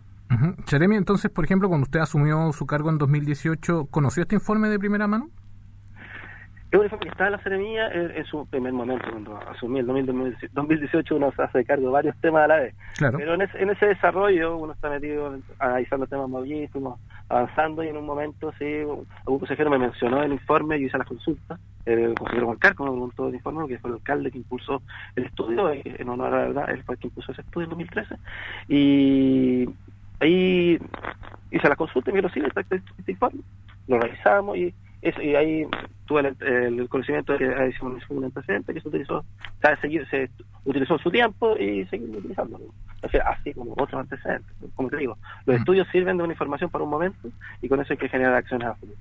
Jeremy, 0.68 0.96
entonces, 0.96 1.30
por 1.32 1.46
ejemplo, 1.46 1.70
cuando 1.70 1.84
usted 1.84 2.00
asumió 2.00 2.52
su 2.54 2.66
cargo 2.66 2.90
en 2.90 2.98
2018, 2.98 3.86
¿conoció 3.92 4.24
este 4.24 4.36
informe 4.36 4.68
de 4.68 4.80
primera 4.80 5.08
mano? 5.08 5.30
Es 6.72 6.80
un 6.80 6.86
informe 6.86 7.06
que 7.06 7.12
estaba 7.12 7.28
en 7.28 7.34
la 7.34 7.44
Seremía 7.44 7.88
en, 7.90 8.26
su 8.26 8.48
primer 8.48 8.74
momento, 8.74 9.06
cuando 9.12 9.38
asumí 9.48 9.78
el 9.78 9.86
2018, 9.86 11.16
uno 11.16 11.32
se 11.36 11.44
hace 11.44 11.64
cargo 11.66 11.86
de 11.86 11.92
varios 11.92 12.18
temas 12.20 12.46
a 12.46 12.48
la 12.48 12.56
vez. 12.56 12.76
Pero 12.98 13.36
en 13.36 13.70
ese, 13.70 13.86
desarrollo 13.86 14.58
uno 14.58 14.74
está 14.74 14.90
metido 14.90 15.38
analizando 15.60 16.08
temas 16.08 16.32
fuimos 16.72 17.00
avanzando 17.30 17.84
y 17.84 17.90
en 17.90 17.98
un 17.98 18.08
momento 18.08 18.52
sí, 18.58 18.66
algún 18.66 19.40
consejero 19.40 19.70
me 19.70 19.78
mencionó 19.78 20.24
el 20.24 20.34
informe, 20.34 20.80
yo 20.80 20.88
hice 20.88 20.98
la 20.98 21.06
consulta, 21.06 21.60
el 21.86 22.16
consejero 22.16 22.48
Juan 22.48 22.58
Carlos 22.58 22.88
me 22.88 22.92
preguntó 22.92 23.28
el 23.28 23.36
informe, 23.36 23.68
que 23.68 23.80
fue 23.80 23.90
el 23.90 23.96
alcalde 23.96 24.32
que 24.32 24.38
impulsó 24.38 24.82
el 25.16 25.26
estudio, 25.26 25.72
en 25.72 26.10
honor 26.10 26.34
a 26.34 26.38
la 26.38 26.48
verdad, 26.48 26.70
él 26.70 26.84
fue 26.84 26.96
el 26.96 27.00
que 27.00 27.08
impulsó 27.08 27.32
ese 27.32 27.42
estudio 27.42 27.66
en 27.66 27.70
2013, 27.70 28.16
y 28.70 29.70
ahí 30.20 30.80
hice 31.52 31.70
la 31.70 31.76
consulta 31.76 32.10
y 32.10 32.14
me 32.14 32.22
dijeron, 32.22 32.52
sí, 32.52 32.60
este, 32.60 32.82
este 32.98 33.12
informe. 33.12 33.42
Lo 33.88 34.00
revisamos 34.00 34.58
y, 34.58 34.74
y 35.02 35.36
ahí 35.36 35.68
tuve 36.06 36.34
el, 36.40 36.90
conocimiento 36.90 37.34
de 37.34 37.40
que 37.40 37.70
hicimos 37.70 38.02
un 38.10 38.26
antecedente 38.26 38.74
que 38.74 38.82
se 38.82 38.88
utilizó, 38.88 39.18
o 39.18 39.26
sea, 39.62 39.80
se 39.80 40.30
utilizó 40.66 40.98
su 40.98 41.12
tiempo 41.12 41.58
y 41.58 41.86
seguimos 41.88 42.18
utilizándolo. 42.18 42.66
O 43.02 43.10
sea, 43.10 43.30
así 43.30 43.54
como 43.54 43.74
otros 43.74 44.00
antecedentes. 44.00 44.56
Como 44.76 44.90
te 44.90 44.98
digo, 44.98 45.18
los 45.46 45.58
estudios 45.58 45.88
sirven 45.92 46.18
de 46.18 46.24
una 46.24 46.34
información 46.34 46.70
para 46.70 46.86
un 46.86 46.90
momento 46.90 47.30
y 47.62 47.68
con 47.68 47.82
eso 47.82 47.94
hay 47.94 47.98
que 47.98 48.10
generar 48.10 48.36
acciones 48.36 48.68
a 48.70 48.76
futuro. 48.76 48.98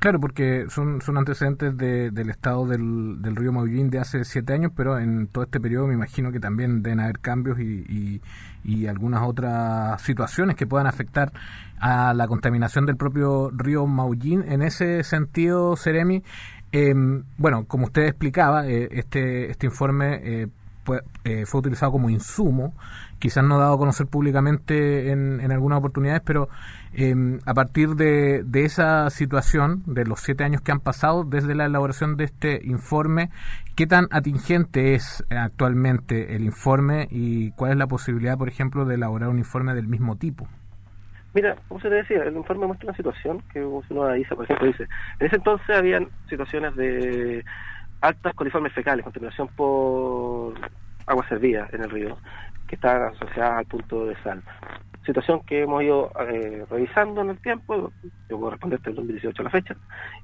Claro, 0.00 0.18
porque 0.18 0.64
son, 0.70 1.02
son 1.02 1.18
antecedentes 1.18 1.76
del 1.76 2.30
estado 2.30 2.66
del, 2.66 3.20
del 3.20 3.36
río 3.36 3.52
Maullín 3.52 3.90
de 3.90 3.98
hace 3.98 4.24
siete 4.24 4.54
años, 4.54 4.72
pero 4.74 4.98
en 4.98 5.26
todo 5.26 5.44
este 5.44 5.60
periodo 5.60 5.88
me 5.88 5.92
imagino 5.92 6.32
que 6.32 6.40
también 6.40 6.82
deben 6.82 7.00
haber 7.00 7.18
cambios 7.18 7.60
y, 7.60 8.22
y, 8.64 8.86
algunas 8.86 9.22
otras 9.22 10.00
situaciones 10.00 10.56
que 10.56 10.66
puedan 10.66 10.86
afectar 10.86 11.32
a 11.80 12.14
la 12.14 12.26
contaminación 12.28 12.86
del 12.86 12.96
propio 12.96 13.50
río 13.54 13.86
Maullín. 13.86 14.42
En 14.48 14.62
ese 14.62 15.04
sentido, 15.04 15.76
Seremi, 15.76 16.22
em, 16.72 17.24
bueno, 17.36 17.66
como 17.66 17.84
usted 17.84 18.06
explicaba, 18.06 18.66
eh, 18.66 18.88
este, 18.92 19.50
este 19.50 19.66
informe 19.66 20.20
eh, 20.22 20.48
eh, 21.24 21.46
fue 21.46 21.60
utilizado 21.60 21.92
como 21.92 22.10
insumo, 22.10 22.74
quizás 23.18 23.44
no 23.44 23.58
dado 23.58 23.74
a 23.74 23.78
conocer 23.78 24.06
públicamente 24.06 25.10
en, 25.10 25.50
algunas 25.52 25.78
oportunidades, 25.78 26.22
pero 26.24 26.48
eh, 26.92 27.14
a 27.46 27.54
partir 27.54 27.90
de, 27.90 28.42
de, 28.44 28.64
esa 28.64 29.08
situación, 29.10 29.82
de 29.86 30.04
los 30.04 30.20
siete 30.20 30.44
años 30.44 30.60
que 30.62 30.72
han 30.72 30.80
pasado 30.80 31.24
desde 31.24 31.54
la 31.54 31.66
elaboración 31.66 32.16
de 32.16 32.24
este 32.24 32.60
informe, 32.64 33.30
¿qué 33.76 33.86
tan 33.86 34.06
atingente 34.10 34.94
es 34.94 35.24
actualmente 35.30 36.34
el 36.34 36.44
informe 36.44 37.08
y 37.10 37.52
cuál 37.52 37.72
es 37.72 37.76
la 37.76 37.86
posibilidad, 37.86 38.38
por 38.38 38.48
ejemplo, 38.48 38.84
de 38.84 38.94
elaborar 38.94 39.28
un 39.28 39.38
informe 39.38 39.74
del 39.74 39.88
mismo 39.88 40.16
tipo? 40.16 40.48
Mira, 41.32 41.56
como 41.68 41.80
se 41.80 41.88
te 41.88 41.94
decía, 41.94 42.24
el 42.24 42.36
informe 42.36 42.66
muestra 42.66 42.88
una 42.88 42.96
situación 42.96 43.40
que 43.52 43.64
uno 43.64 44.12
dice, 44.12 44.34
por 44.34 44.44
ejemplo, 44.44 44.66
dice, 44.66 44.88
en 45.20 45.26
ese 45.26 45.36
entonces 45.36 45.76
habían 45.76 46.08
situaciones 46.28 46.74
de 46.74 47.44
altas 48.00 48.34
coliformes 48.34 48.72
fecales, 48.72 49.04
contaminación 49.04 49.48
por 49.48 50.54
agua 51.06 51.28
servida 51.28 51.68
en 51.72 51.82
el 51.82 51.90
río, 51.90 52.16
que 52.66 52.76
estaban 52.76 53.14
asociadas 53.14 53.58
al 53.58 53.66
punto 53.66 54.06
de 54.06 54.16
sal. 54.22 54.42
Situación 55.04 55.40
que 55.40 55.62
hemos 55.62 55.82
ido 55.82 56.12
eh, 56.28 56.64
revisando 56.70 57.22
en 57.22 57.30
el 57.30 57.38
tiempo, 57.38 57.90
yo 58.28 58.38
puedo 58.38 58.50
responder 58.50 58.78
desde 58.78 58.90
el 58.90 58.96
2018 58.96 59.42
a 59.42 59.44
la 59.44 59.50
fecha, 59.50 59.76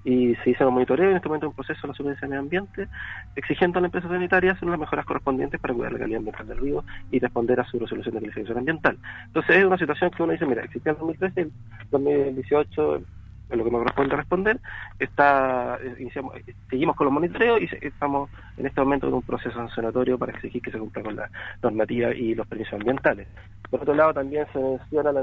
y 0.04 0.35
se 0.37 0.50
hizo 0.50 0.68
un 0.68 0.75
monitoreo 0.75 1.11
en 1.11 1.16
este 1.16 1.28
momento 1.28 1.49
un 1.49 1.54
proceso 1.54 1.80
de 1.83 1.88
la 1.88 1.95
supervivencia 1.95 2.28
del 2.28 2.30
medio 2.30 2.42
ambiente, 2.42 2.88
exigiendo 3.35 3.78
a 3.78 3.83
la 3.83 3.88
empresa 3.88 4.09
sanitaria 4.09 4.52
hacer 4.52 4.68
las 4.68 4.78
mejoras 4.78 5.06
correspondientes 5.06 5.61
para 5.61 5.75
cuidar 5.75 5.92
la 5.92 5.99
calidad 5.99 6.18
ambiental 6.18 6.47
del 6.47 6.59
río 6.59 6.85
y 7.11 7.18
responder 7.18 7.59
a 7.59 7.64
su 7.64 7.78
resolución 7.78 8.14
de 8.14 8.21
calificación 8.21 8.59
ambiental. 8.59 8.99
Entonces 9.26 9.56
es 9.56 9.64
una 9.64 9.78
situación 9.78 10.11
que 10.11 10.23
uno 10.23 10.33
dice, 10.33 10.47
mira, 10.47 10.62
existía 10.62 10.92
en 10.92 10.97
el 10.97 11.00
2013, 11.00 11.40
el 11.40 11.52
2018 11.90 13.02
en 13.50 13.58
lo 13.58 13.64
que 13.64 13.70
me 13.70 13.78
corresponde 13.78 14.16
responder, 14.16 14.60
está 14.98 15.78
iniciamos, 15.98 16.34
seguimos 16.68 16.96
con 16.96 17.06
los 17.06 17.14
monitoreos 17.14 17.60
y 17.62 17.68
estamos 17.80 18.28
en 18.56 18.66
este 18.66 18.80
momento 18.80 19.08
en 19.08 19.14
un 19.14 19.22
proceso 19.22 19.54
sancionatorio 19.54 20.18
para 20.18 20.32
exigir 20.32 20.62
que 20.62 20.70
se 20.70 20.78
cumpla 20.78 21.02
con 21.02 21.16
la 21.16 21.30
normativa 21.62 22.12
y 22.12 22.34
los 22.34 22.46
permisos 22.46 22.74
ambientales. 22.74 23.28
Por 23.70 23.82
otro 23.82 23.94
lado, 23.94 24.14
también 24.14 24.46
se 24.52 24.58
menciona 24.58 25.12
la 25.12 25.22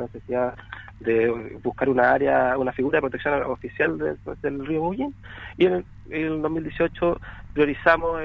necesidad, 0.00 0.54
de 1.00 1.58
buscar 1.62 1.88
una 1.88 2.12
área, 2.12 2.56
una 2.56 2.72
figura 2.72 2.98
de 2.98 3.02
protección 3.02 3.42
oficial 3.44 3.98
del 4.42 4.66
río 4.66 4.80
Bullín 4.80 5.14
y 5.56 5.66
en 5.66 5.84
el, 6.10 6.42
2018 6.42 7.20
priorizamos 7.54 8.20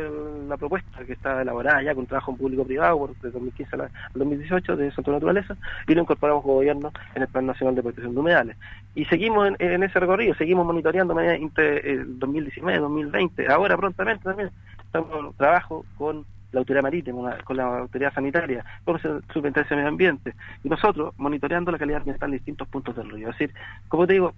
la 0.47 0.57
propuesta 0.57 1.05
que 1.05 1.13
está 1.13 1.41
elaborada 1.41 1.83
ya 1.83 1.95
con 1.95 2.07
trabajo 2.07 2.35
público-privado 2.35 3.11
desde 3.21 3.31
2015 3.31 3.75
al 3.75 3.91
2018 4.15 4.75
de 4.75 4.91
Santo 4.91 5.11
Naturaleza 5.11 5.55
y 5.87 5.93
lo 5.93 6.01
incorporamos 6.01 6.41
como 6.41 6.55
gobierno 6.55 6.91
en 7.13 7.21
el 7.21 7.27
Plan 7.27 7.45
Nacional 7.45 7.75
de 7.75 7.83
Protección 7.83 8.15
de 8.15 8.19
Humedales. 8.19 8.57
Y 8.95 9.05
seguimos 9.05 9.53
en, 9.59 9.83
ese 9.83 9.99
recorrido, 9.99 10.33
seguimos 10.33 10.65
monitoreando 10.65 11.17
el 11.19 12.19
2019, 12.19 12.79
2020, 12.79 13.47
ahora 13.51 13.77
prontamente 13.77 14.23
también 14.23 14.49
estamos 14.83 15.09
en 15.13 15.33
trabajo 15.33 15.85
con 15.95 16.25
la 16.51 16.61
autoridad 16.61 16.81
marítima, 16.81 17.37
con 17.43 17.57
la 17.57 17.79
autoridad 17.81 18.11
sanitaria, 18.11 18.65
con 18.83 18.95
la 18.95 19.01
superintendencia 19.01 19.69
de 19.69 19.75
medio 19.75 19.89
ambiente, 19.89 20.33
y 20.63 20.69
nosotros 20.69 21.13
monitoreando 21.17 21.71
la 21.71 21.77
calidad 21.77 21.99
ambiental 21.99 22.29
en 22.29 22.37
distintos 22.37 22.67
puntos 22.67 22.95
del 22.95 23.11
río. 23.11 23.29
Es 23.29 23.37
decir, 23.37 23.53
como 23.87 24.07
te 24.07 24.13
digo, 24.13 24.33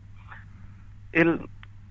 el, 1.13 1.39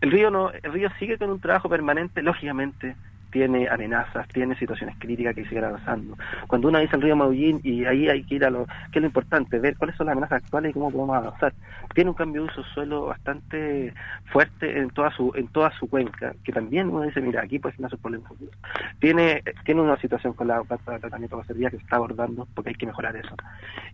el 0.00 0.10
río 0.10 0.30
no, 0.30 0.50
el 0.50 0.72
río 0.72 0.88
sigue 0.98 1.18
con 1.18 1.30
un 1.30 1.40
trabajo 1.40 1.68
permanente, 1.68 2.22
lógicamente, 2.22 2.96
tiene 3.30 3.68
amenazas, 3.68 4.26
tiene 4.28 4.56
situaciones 4.56 4.96
críticas 4.98 5.34
que 5.34 5.44
siguen 5.44 5.64
avanzando. 5.64 6.16
Cuando 6.46 6.68
uno 6.68 6.78
dice 6.78 6.96
el 6.96 7.02
río 7.02 7.16
Maullín, 7.16 7.60
y 7.62 7.84
ahí 7.84 8.08
hay 8.08 8.22
que 8.24 8.36
ir 8.36 8.44
a 8.44 8.50
lo 8.50 8.66
que 8.92 8.98
es 8.98 9.00
lo 9.00 9.06
importante, 9.06 9.58
ver 9.58 9.76
cuáles 9.76 9.96
son 9.96 10.06
las 10.06 10.12
amenazas 10.12 10.42
actuales 10.42 10.70
y 10.70 10.74
cómo 10.74 10.90
podemos 10.90 11.16
avanzar. 11.16 11.52
Tiene 11.94 12.10
un 12.10 12.16
cambio 12.16 12.42
de 12.42 12.48
uso 12.48 12.62
suelo 12.74 13.06
bastante 13.06 13.92
fuerte 14.32 14.78
en 14.78 14.90
toda 14.90 15.10
su 15.10 15.32
en 15.34 15.48
toda 15.48 15.70
su 15.72 15.88
cuenca, 15.88 16.34
que 16.44 16.52
también 16.52 16.88
uno 16.88 17.02
dice, 17.02 17.20
mira, 17.20 17.42
aquí 17.42 17.58
puede 17.58 17.76
tener 17.76 17.90
sus 17.90 18.00
problemas 18.00 18.32
Tiene 18.98 19.42
tiene 19.64 19.80
una 19.80 19.96
situación 19.98 20.32
con 20.34 20.48
la 20.48 20.62
planta 20.62 20.92
de 20.92 20.98
tratamiento 21.00 21.42
de 21.48 21.54
que 21.54 21.70
se 21.70 21.76
está 21.76 21.96
abordando, 21.96 22.46
porque 22.54 22.70
hay 22.70 22.76
que 22.76 22.86
mejorar 22.86 23.16
eso. 23.16 23.34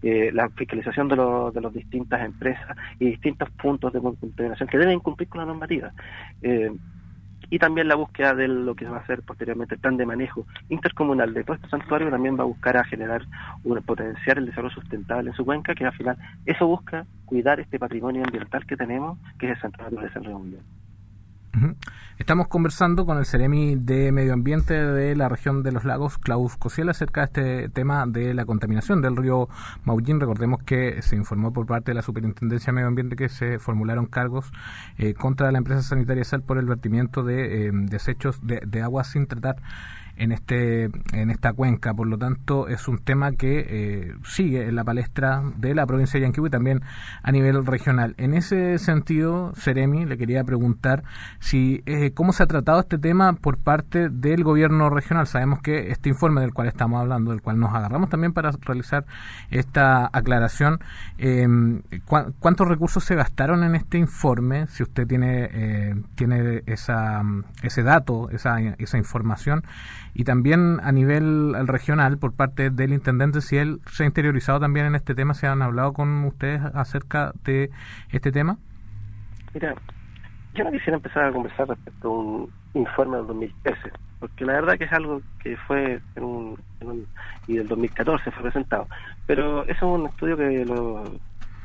Eh, 0.02 0.30
la 0.32 0.48
fiscalización 0.50 1.08
de, 1.08 1.16
los, 1.16 1.54
de 1.54 1.60
las 1.60 1.72
distintas 1.72 2.24
empresas 2.24 2.76
y 2.98 3.06
distintos 3.06 3.50
puntos 3.50 3.92
de 3.92 4.00
contaminación 4.00 4.68
que 4.68 4.78
deben 4.78 5.00
cumplir 5.00 5.28
con 5.28 5.40
la 5.40 5.46
normativa. 5.46 5.92
Eh, 6.42 6.70
y 7.50 7.58
también 7.58 7.88
la 7.88 7.94
búsqueda 7.94 8.34
de 8.34 8.48
lo 8.48 8.74
que 8.74 8.86
va 8.86 8.98
a 8.98 9.06
ser 9.06 9.22
posteriormente 9.22 9.74
el 9.74 9.80
plan 9.80 9.96
de 9.96 10.06
manejo 10.06 10.46
intercomunal 10.68 11.32
de 11.32 11.44
todo 11.44 11.56
este 11.56 11.68
santuario 11.68 12.10
también 12.10 12.38
va 12.38 12.42
a 12.42 12.46
buscar 12.46 12.76
a 12.76 12.84
generar 12.84 13.22
un 13.64 13.80
potenciar 13.82 14.38
el 14.38 14.46
desarrollo 14.46 14.74
sustentable 14.74 15.30
en 15.30 15.36
su 15.36 15.44
cuenca 15.44 15.74
que 15.74 15.84
al 15.84 15.92
final 15.92 16.16
eso 16.44 16.66
busca 16.66 17.06
cuidar 17.24 17.60
este 17.60 17.78
patrimonio 17.78 18.24
ambiental 18.24 18.66
que 18.66 18.76
tenemos 18.76 19.18
que 19.38 19.46
es 19.46 19.56
el 19.56 19.62
santuario 19.62 20.00
de 20.00 20.12
San 20.12 20.22
Mundial. 20.24 20.62
Estamos 22.18 22.48
conversando 22.48 23.04
con 23.04 23.18
el 23.18 23.26
Ceremi 23.26 23.76
de 23.76 24.10
Medio 24.10 24.32
Ambiente 24.32 24.72
de 24.72 25.14
la 25.14 25.28
región 25.28 25.62
de 25.62 25.70
los 25.70 25.84
lagos, 25.84 26.16
Klaus 26.16 26.56
Cosiel, 26.56 26.88
acerca 26.88 27.20
de 27.20 27.26
este 27.26 27.68
tema 27.68 28.06
de 28.06 28.32
la 28.32 28.46
contaminación 28.46 29.02
del 29.02 29.16
río 29.16 29.50
Maullín. 29.84 30.18
Recordemos 30.18 30.62
que 30.62 31.02
se 31.02 31.14
informó 31.14 31.52
por 31.52 31.66
parte 31.66 31.90
de 31.90 31.94
la 31.94 32.00
Superintendencia 32.00 32.68
de 32.68 32.72
Medio 32.72 32.88
Ambiente 32.88 33.16
que 33.16 33.28
se 33.28 33.58
formularon 33.58 34.06
cargos 34.06 34.50
eh, 34.96 35.12
contra 35.12 35.52
la 35.52 35.58
empresa 35.58 35.82
sanitaria 35.82 36.24
Sal 36.24 36.40
por 36.40 36.56
el 36.56 36.64
vertimiento 36.64 37.22
de 37.22 37.66
eh, 37.66 37.70
desechos 37.72 38.38
de, 38.46 38.62
de 38.66 38.80
agua 38.80 39.04
sin 39.04 39.26
tratar 39.26 39.56
en 40.16 40.32
este 40.32 40.84
en 41.12 41.30
esta 41.30 41.52
cuenca. 41.52 41.94
Por 41.94 42.06
lo 42.06 42.18
tanto, 42.18 42.68
es 42.68 42.88
un 42.88 42.98
tema 42.98 43.32
que 43.32 43.66
eh, 43.68 44.14
sigue 44.24 44.66
en 44.68 44.74
la 44.74 44.84
palestra 44.84 45.42
de 45.56 45.74
la 45.74 45.86
provincia 45.86 46.18
de 46.18 46.26
Yanquihue 46.26 46.48
y 46.48 46.50
también 46.50 46.82
a 47.22 47.32
nivel 47.32 47.64
regional. 47.64 48.14
En 48.18 48.34
ese 48.34 48.78
sentido, 48.78 49.52
Seremi, 49.54 50.06
le 50.06 50.16
quería 50.16 50.42
preguntar 50.44 51.04
si 51.38 51.82
eh, 52.06 52.12
cómo 52.12 52.32
se 52.32 52.42
ha 52.42 52.46
tratado 52.46 52.80
este 52.80 52.98
tema 52.98 53.32
por 53.34 53.58
parte 53.58 54.08
del 54.08 54.44
gobierno 54.44 54.90
regional. 54.90 55.26
Sabemos 55.26 55.60
que 55.60 55.90
este 55.90 56.08
informe 56.08 56.40
del 56.40 56.52
cual 56.52 56.68
estamos 56.68 57.00
hablando, 57.00 57.32
del 57.32 57.42
cual 57.42 57.58
nos 57.58 57.74
agarramos 57.74 58.08
también 58.08 58.32
para 58.32 58.50
realizar 58.52 59.06
esta 59.50 60.08
aclaración, 60.12 60.80
eh, 61.18 61.46
¿cuántos 62.06 62.68
recursos 62.68 63.04
se 63.04 63.14
gastaron 63.14 63.64
en 63.64 63.74
este 63.74 63.98
informe? 63.98 64.66
Si 64.68 64.82
usted 64.82 65.06
tiene 65.06 65.96
tiene 66.14 66.62
esa 66.66 67.22
ese 67.62 67.82
dato, 67.82 68.30
esa 68.30 68.60
esa 68.60 68.98
información 68.98 69.64
y 70.14 70.24
también 70.24 70.80
a 70.82 70.92
nivel 70.92 71.54
regional 71.66 72.18
por 72.18 72.32
parte 72.32 72.70
del 72.70 72.92
intendente, 72.92 73.40
si 73.40 73.56
él 73.56 73.80
se 73.90 74.04
ha 74.04 74.06
interiorizado 74.06 74.60
también 74.60 74.86
en 74.86 74.94
este 74.94 75.14
tema, 75.14 75.34
¿se 75.34 75.46
han 75.46 75.62
hablado 75.62 75.92
con 75.92 76.24
ustedes 76.24 76.62
acerca 76.74 77.32
de 77.44 77.70
este 78.10 78.32
tema? 78.32 78.58
Mira, 79.52 79.74
yo 80.56 80.64
no 80.64 80.72
quisiera 80.72 80.96
empezar 80.96 81.24
a 81.24 81.32
conversar 81.32 81.68
respecto 81.68 82.08
a 82.08 82.12
un 82.12 82.50
informe 82.74 83.18
del 83.18 83.26
2013, 83.26 83.92
porque 84.20 84.44
la 84.44 84.54
verdad 84.54 84.78
que 84.78 84.84
es 84.84 84.92
algo 84.92 85.22
que 85.42 85.56
fue 85.66 86.00
en 86.14 86.24
un, 86.24 86.58
y 87.46 87.56
del 87.56 87.68
2014 87.68 88.30
fue 88.30 88.42
presentado, 88.42 88.88
pero 89.26 89.62
eso 89.64 89.72
es 89.72 89.82
un 89.82 90.06
estudio 90.06 90.36
que 90.36 90.64
lo 90.64 91.04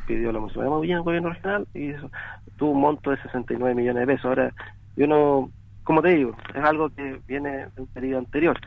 pidió 0.05 0.31
la 0.31 0.39
Municipalidad 0.39 0.81
de 0.81 0.93
el 0.93 1.01
gobierno 1.01 1.29
regional, 1.29 1.67
y 1.73 1.89
eso 1.89 2.09
tuvo 2.57 2.71
un 2.71 2.81
monto 2.81 3.11
de 3.11 3.21
69 3.21 3.75
millones 3.75 4.01
de 4.01 4.13
pesos. 4.13 4.25
Ahora, 4.25 4.53
yo 4.95 5.07
no 5.07 5.49
como 5.83 6.01
te 6.01 6.09
digo, 6.09 6.35
es 6.53 6.63
algo 6.63 6.89
que 6.89 7.19
viene 7.27 7.67
de 7.75 7.81
un 7.81 7.87
periodo 7.87 8.19
anterior. 8.19 8.59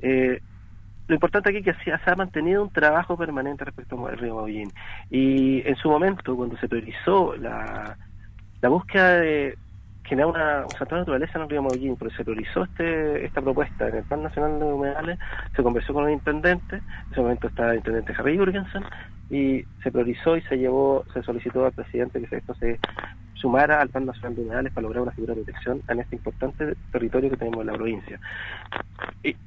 Eh, 0.00 0.40
lo 1.08 1.14
importante 1.14 1.50
aquí 1.50 1.58
es 1.58 1.76
que 1.76 1.98
se 1.98 2.10
ha 2.10 2.16
mantenido 2.16 2.62
un 2.62 2.70
trabajo 2.70 3.16
permanente 3.16 3.64
respecto 3.64 4.06
al 4.06 4.18
río 4.18 4.36
Maullín. 4.36 4.70
Y 5.10 5.66
en 5.66 5.76
su 5.76 5.90
momento, 5.90 6.36
cuando 6.36 6.56
se 6.58 6.68
priorizó 6.68 7.36
la, 7.36 7.96
la 8.60 8.68
búsqueda 8.68 9.18
de 9.18 9.58
generar 10.04 10.30
una, 10.30 10.66
un 10.66 10.88
de 10.88 10.96
naturaleza 10.96 11.32
en 11.36 11.42
el 11.42 11.50
río 11.50 11.62
Maullín, 11.62 11.96
porque 11.96 12.14
se 12.16 12.24
priorizó 12.24 12.64
este, 12.64 13.24
esta 13.24 13.40
propuesta 13.40 13.88
en 13.88 13.96
el 13.96 14.04
Plan 14.04 14.22
Nacional 14.22 14.58
de 14.58 14.64
Humedales, 14.64 15.18
se 15.54 15.62
conversó 15.62 15.94
con 15.94 16.06
el 16.06 16.12
intendente, 16.12 16.76
en 16.76 17.12
ese 17.12 17.20
momento 17.20 17.48
estaba 17.48 17.70
el 17.70 17.78
intendente 17.78 18.14
Harry 18.18 18.36
Jurgensen, 18.36 18.84
y 19.30 19.64
se 19.82 19.90
priorizó 19.90 20.36
y 20.36 20.42
se 20.42 20.58
llevó, 20.58 21.04
se 21.14 21.22
solicitó 21.22 21.64
al 21.64 21.72
presidente 21.72 22.22
que 22.22 22.36
esto 22.36 22.54
se 22.54 22.78
sumara 23.34 23.80
al 23.80 23.88
Plan 23.88 24.06
Nacional 24.06 24.36
de 24.36 24.42
Humedales 24.42 24.72
para 24.72 24.82
lograr 24.82 25.02
una 25.02 25.12
figura 25.12 25.34
de 25.34 25.42
protección 25.42 25.82
en 25.88 26.00
este 26.00 26.16
importante 26.16 26.74
territorio 26.92 27.30
que 27.30 27.36
tenemos 27.36 27.60
en 27.60 27.66
la 27.66 27.72
provincia. 27.72 28.20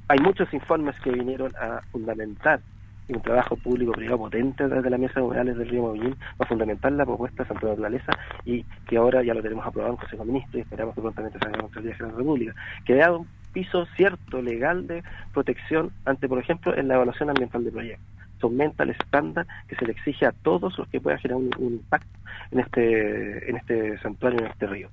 Hay 0.08 0.18
muchos 0.20 0.52
informes 0.52 0.98
que 1.00 1.10
vinieron 1.10 1.52
a 1.56 1.80
fundamentar 1.92 2.60
un 3.08 3.22
trabajo 3.22 3.56
público-privado 3.56 4.18
potente 4.18 4.68
desde 4.68 4.90
la 4.90 4.98
mesa 4.98 5.20
de 5.20 5.26
humedales 5.26 5.56
del 5.56 5.68
río 5.68 5.82
Maullín 5.82 6.16
para 6.36 6.48
fundamentar 6.48 6.92
la 6.92 7.04
propuesta 7.04 7.42
de 7.42 7.48
Santa 7.48 7.68
Naturaleza 7.68 8.12
y 8.44 8.64
que 8.88 8.96
ahora 8.96 9.22
ya 9.22 9.34
lo 9.34 9.42
tenemos 9.42 9.66
aprobado 9.66 9.94
en 9.94 9.98
Consejo 9.98 10.24
de 10.24 10.32
Ministros 10.32 10.56
y 10.56 10.60
esperamos 10.60 10.94
que 10.94 11.00
prontamente 11.00 11.38
salga 11.38 11.58
en 11.58 11.70
la 11.74 11.80
de 11.82 11.98
la 11.98 12.16
República, 12.16 12.54
que 12.84 12.94
da 12.94 13.12
un 13.12 13.26
piso 13.52 13.86
cierto, 13.96 14.42
legal 14.42 14.86
de 14.86 15.02
protección 15.32 15.90
ante, 16.04 16.28
por 16.28 16.38
ejemplo, 16.38 16.76
en 16.76 16.88
la 16.88 16.94
evaluación 16.94 17.30
ambiental 17.30 17.64
de 17.64 17.72
proyectos 17.72 18.16
aumenta 18.46 18.84
el 18.84 18.90
estándar 18.90 19.46
que 19.68 19.76
se 19.76 19.84
le 19.84 19.92
exige 19.92 20.26
a 20.26 20.32
todos 20.32 20.78
los 20.78 20.88
que 20.88 21.00
puedan 21.00 21.20
generar 21.20 21.42
un, 21.58 21.72
impacto 21.72 22.18
en 22.50 22.60
este 22.60 23.50
en 23.50 23.56
este 23.56 23.98
santuario, 23.98 24.40
en 24.40 24.46
este 24.46 24.66
río. 24.66 24.88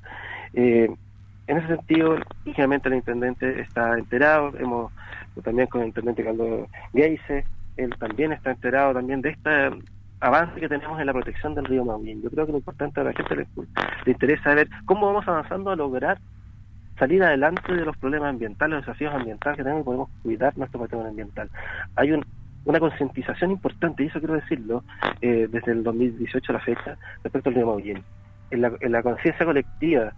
Eh, 0.53 0.89
en 1.45 1.57
ese 1.57 1.67
sentido, 1.67 2.17
lógicamente 2.45 2.87
el 2.87 2.95
intendente 2.95 3.59
está 3.59 3.97
enterado, 3.97 4.53
hemos 4.57 4.93
también 5.43 5.67
con 5.67 5.81
el 5.81 5.87
intendente 5.87 6.23
Caldo 6.23 6.67
Geise, 6.93 7.45
él 7.77 7.93
también 7.99 8.31
está 8.31 8.51
enterado 8.51 8.93
también 8.93 9.21
de 9.21 9.29
este 9.29 9.71
avance 10.19 10.59
que 10.59 10.69
tenemos 10.69 10.99
en 10.99 11.05
la 11.05 11.13
protección 11.13 11.55
del 11.55 11.65
río 11.65 11.83
Maullín. 11.83 12.21
Yo 12.21 12.29
creo 12.29 12.45
que 12.45 12.51
lo 12.53 12.57
importante 12.59 13.01
a 13.01 13.03
la 13.03 13.13
gente 13.13 13.35
le, 13.35 13.47
le 14.05 14.11
interesa 14.11 14.55
ver 14.55 14.69
cómo 14.85 15.07
vamos 15.07 15.27
avanzando 15.27 15.71
a 15.71 15.75
lograr 15.75 16.19
salir 16.97 17.23
adelante 17.23 17.73
de 17.73 17.85
los 17.85 17.97
problemas 17.97 18.29
ambientales, 18.29 18.77
los 18.77 18.85
desafíos 18.85 19.13
ambientales 19.13 19.57
que 19.57 19.63
tenemos 19.63 19.81
y 19.81 19.85
podemos 19.85 20.09
cuidar 20.21 20.57
nuestro 20.57 20.79
patrimonio 20.79 21.09
ambiental. 21.09 21.49
Hay 21.95 22.11
un 22.11 22.23
una 22.65 22.79
concientización 22.79 23.51
importante, 23.51 24.03
y 24.03 24.07
eso 24.07 24.19
quiero 24.19 24.35
decirlo, 24.35 24.83
eh, 25.21 25.47
desde 25.51 25.71
el 25.71 25.83
2018 25.83 26.51
a 26.51 26.53
la 26.53 26.61
fecha, 26.61 26.97
respecto 27.23 27.49
al 27.49 27.55
río 27.55 27.67
Maullín. 27.67 28.03
En 28.51 28.61
la, 28.61 28.71
en 28.79 28.91
la 28.91 29.03
conciencia 29.03 29.45
colectiva, 29.45 30.13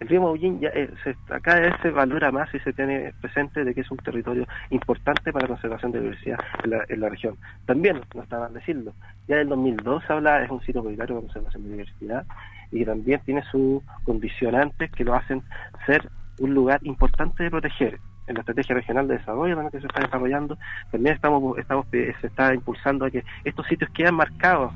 el 0.00 0.08
río 0.08 0.22
Maullín 0.22 0.60
ya 0.60 0.70
eh, 0.70 0.90
se, 1.04 1.14
acá 1.32 1.78
se 1.82 1.90
valora 1.90 2.32
más 2.32 2.52
y 2.54 2.58
se 2.60 2.72
tiene 2.72 3.12
presente 3.20 3.64
de 3.64 3.74
que 3.74 3.82
es 3.82 3.90
un 3.90 3.98
territorio 3.98 4.46
importante 4.70 5.32
para 5.32 5.44
la 5.44 5.54
conservación 5.54 5.92
de 5.92 6.00
diversidad 6.00 6.38
en 6.64 6.70
la, 6.70 6.84
en 6.88 7.00
la 7.00 7.08
región. 7.10 7.36
También, 7.66 8.00
no 8.14 8.22
está 8.22 8.38
mal 8.38 8.52
decirlo, 8.52 8.94
ya 9.28 9.36
en 9.36 9.42
el 9.42 9.48
2002 9.50 10.04
se 10.06 10.12
habla, 10.12 10.42
es 10.42 10.50
un 10.50 10.60
sitio 10.60 10.80
prioritario 10.80 11.16
para 11.16 11.26
conservación 11.26 11.64
de 11.64 11.70
diversidad 11.70 12.26
y 12.72 12.84
también 12.84 13.20
tiene 13.24 13.42
sus 13.50 13.82
condicionantes 14.04 14.90
que 14.92 15.04
lo 15.04 15.14
hacen 15.14 15.42
ser 15.86 16.08
un 16.38 16.54
lugar 16.54 16.80
importante 16.82 17.42
de 17.42 17.50
proteger 17.50 18.00
en 18.26 18.34
la 18.34 18.40
estrategia 18.40 18.76
regional 18.76 19.08
de 19.08 19.18
desarrollo 19.18 19.54
también 19.54 19.72
que 19.72 19.80
se 19.80 19.86
está 19.86 20.00
desarrollando, 20.00 20.56
también 20.90 21.16
estamos, 21.16 21.58
estamos 21.58 21.86
eh, 21.92 22.14
se 22.20 22.28
está 22.28 22.54
impulsando 22.54 23.04
a 23.04 23.10
que 23.10 23.24
estos 23.44 23.66
sitios 23.66 23.90
queden 23.90 24.14
marcados 24.14 24.72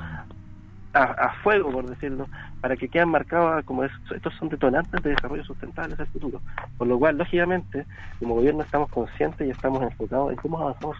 a, 0.94 1.34
fuego, 1.42 1.70
por 1.70 1.88
decirlo, 1.88 2.28
para 2.60 2.76
que 2.76 2.88
queden 2.88 3.08
marcados 3.08 3.64
como 3.64 3.84
estos 3.84 4.34
son 4.38 4.48
detonantes 4.48 5.02
de 5.02 5.10
desarrollo 5.10 5.44
sustentable 5.44 5.94
hacia 5.94 6.04
el 6.04 6.10
futuro. 6.10 6.40
Por 6.78 6.86
lo 6.86 6.98
cual, 6.98 7.18
lógicamente, 7.18 7.84
como 8.18 8.36
gobierno 8.36 8.62
estamos 8.62 8.90
conscientes 8.90 9.46
y 9.46 9.50
estamos 9.50 9.82
enfocados 9.82 10.30
en 10.30 10.36
cómo 10.36 10.58
avanzamos 10.58 10.96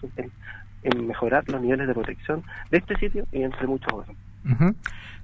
en 0.83 1.07
mejorar 1.07 1.47
los 1.47 1.61
niveles 1.61 1.87
de 1.87 1.93
protección 1.93 2.43
de 2.69 2.77
este 2.77 2.95
sitio 2.97 3.25
y 3.31 3.41
entre 3.41 3.67
muchos 3.67 3.91
otros. 3.91 4.15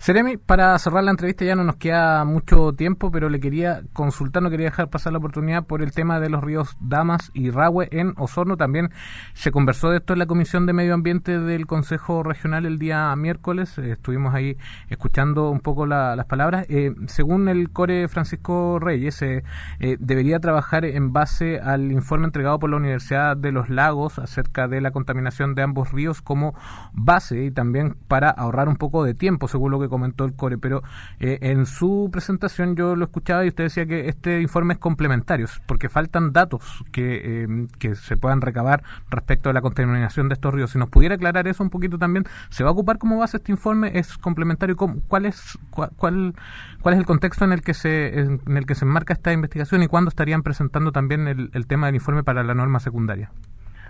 Seremi, 0.02 0.38
para 0.38 0.80
cerrar 0.80 1.04
la 1.04 1.12
entrevista 1.12 1.46
ya 1.46 1.56
no 1.56 1.64
nos 1.64 1.76
queda 1.76 2.26
mucho 2.26 2.74
tiempo, 2.74 3.12
pero 3.12 3.30
le 3.30 3.40
quería 3.40 3.84
consultar, 3.94 4.42
no 4.42 4.50
quería 4.50 4.66
dejar 4.66 4.90
pasar 4.90 5.14
la 5.14 5.20
oportunidad 5.20 5.66
por 5.66 5.84
el 5.84 5.92
tema 5.92 6.20
de 6.20 6.28
los 6.28 6.44
ríos 6.44 6.76
Damas 6.80 7.30
y 7.36 7.52
Rahue 7.52 7.88
en 7.92 8.16
Osorno. 8.18 8.58
También 8.58 8.90
se 9.34 9.52
conversó 9.52 9.92
de 9.92 9.98
esto 9.98 10.14
en 10.14 10.20
la 10.20 10.26
Comisión 10.26 10.66
de 10.66 10.74
Medio 10.74 10.96
Ambiente 10.96 11.40
del 11.40 11.68
Consejo 11.68 12.24
Regional 12.24 12.66
el 12.66 12.80
día 12.80 13.16
miércoles. 13.16 13.78
Eh, 13.78 13.92
estuvimos 13.92 14.34
ahí 14.34 14.58
escuchando 14.90 15.52
un 15.52 15.60
poco 15.60 15.86
las 15.86 16.26
palabras. 16.26 16.66
Eh, 16.68 16.96
según 17.06 17.48
el 17.48 17.70
core 17.70 18.08
Francisco 18.08 18.80
Reyes, 18.80 19.22
eh, 19.22 19.44
debería 20.00 20.40
trabajar 20.40 20.84
en 20.84 21.14
base 21.14 21.60
al 21.60 21.92
informe 21.92 22.26
entregado 22.26 22.58
por 22.58 22.72
la 22.72 22.78
Universidad 22.78 23.38
de 23.38 23.52
los 23.52 23.70
Lagos 23.70 24.18
acerca 24.18 24.68
de 24.68 24.82
la 24.82 24.90
contaminación 24.90 25.54
de 25.54 25.62
ambos 25.62 25.92
ríos 25.92 26.24
como 26.24 26.56
base 26.92 27.44
y 27.44 27.52
también 27.52 27.98
para 28.08 28.32
ahorrar 28.32 28.68
un 28.68 28.78
poco 28.78 29.04
de 29.04 29.11
tiempo, 29.14 29.48
según 29.48 29.72
lo 29.72 29.80
que 29.80 29.90
comentó 29.90 30.26
el 30.26 30.34
core, 30.36 30.58
pero 30.58 30.82
eh, 31.20 31.40
en 31.42 31.66
su 31.66 32.10
presentación 32.12 32.76
yo 32.76 32.96
lo 32.96 33.06
escuchaba 33.06 33.46
y 33.46 33.50
usted 33.50 33.66
decía 33.66 33.86
que 33.86 34.10
este 34.10 34.42
informe 34.42 34.74
es 34.74 34.80
complementario, 34.80 35.48
porque 35.66 35.90
faltan 35.90 36.32
datos 36.34 36.84
que, 36.92 37.44
eh, 37.44 37.68
que 37.80 37.96
se 37.96 38.18
puedan 38.18 38.42
recabar 38.42 38.84
respecto 39.10 39.50
a 39.50 39.54
la 39.54 39.62
contaminación 39.62 40.30
de 40.30 40.34
estos 40.34 40.54
ríos. 40.54 40.72
Si 40.72 40.78
nos 40.78 40.90
pudiera 40.90 41.16
aclarar 41.16 41.48
eso 41.48 41.64
un 41.64 41.70
poquito 41.70 41.98
también, 41.98 42.26
¿se 42.50 42.64
va 42.64 42.70
a 42.70 42.74
ocupar 42.74 42.98
como 42.98 43.18
base 43.20 43.38
este 43.38 43.52
informe? 43.52 43.92
¿Es 43.94 44.18
complementario? 44.18 44.76
¿Cuál 44.76 45.26
es, 45.26 45.58
cuál, 45.70 46.34
cuál 46.82 46.94
es 46.94 47.00
el 47.00 47.06
contexto 47.06 47.46
en 47.46 47.52
el 47.52 47.62
que 47.62 47.74
se 47.74 48.20
en 48.20 48.58
el 48.58 48.66
que 48.66 48.76
se 48.76 48.86
enmarca 48.86 49.14
esta 49.14 49.34
investigación 49.34 49.84
y 49.84 49.88
cuándo 49.88 50.10
estarían 50.10 50.44
presentando 50.44 50.92
también 50.92 51.28
el, 51.28 51.50
el 51.54 51.68
tema 51.68 51.88
del 51.88 51.96
informe 51.96 52.24
para 52.24 52.44
la 52.44 52.54
norma 52.54 52.80
secundaria? 52.80 53.32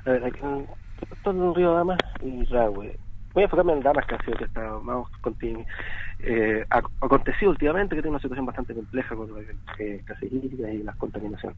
A 0.05 0.09
ver, 0.09 0.25
aquí, 0.25 0.39
el 1.25 1.55
río 1.55 1.85
y 2.21 2.45
Rahue 2.45 2.97
voy 3.33 3.43
a 3.43 3.45
enfocarme 3.45 3.73
en 3.73 3.81
Damas, 3.81 4.05
que 4.05 4.15
ha 4.15 4.23
sido 4.23 4.37
que 4.37 4.45
está 4.45 4.79
más 4.79 5.05
eh, 6.19 6.65
acontecido 6.69 7.51
últimamente, 7.51 7.95
que 7.95 8.01
tiene 8.01 8.15
una 8.15 8.21
situación 8.21 8.45
bastante 8.45 8.73
compleja 8.73 9.15
con 9.15 9.29
la 9.33 9.41
hídrica 10.21 10.69
y 10.69 10.83
la 10.83 10.93
contaminación. 10.93 11.55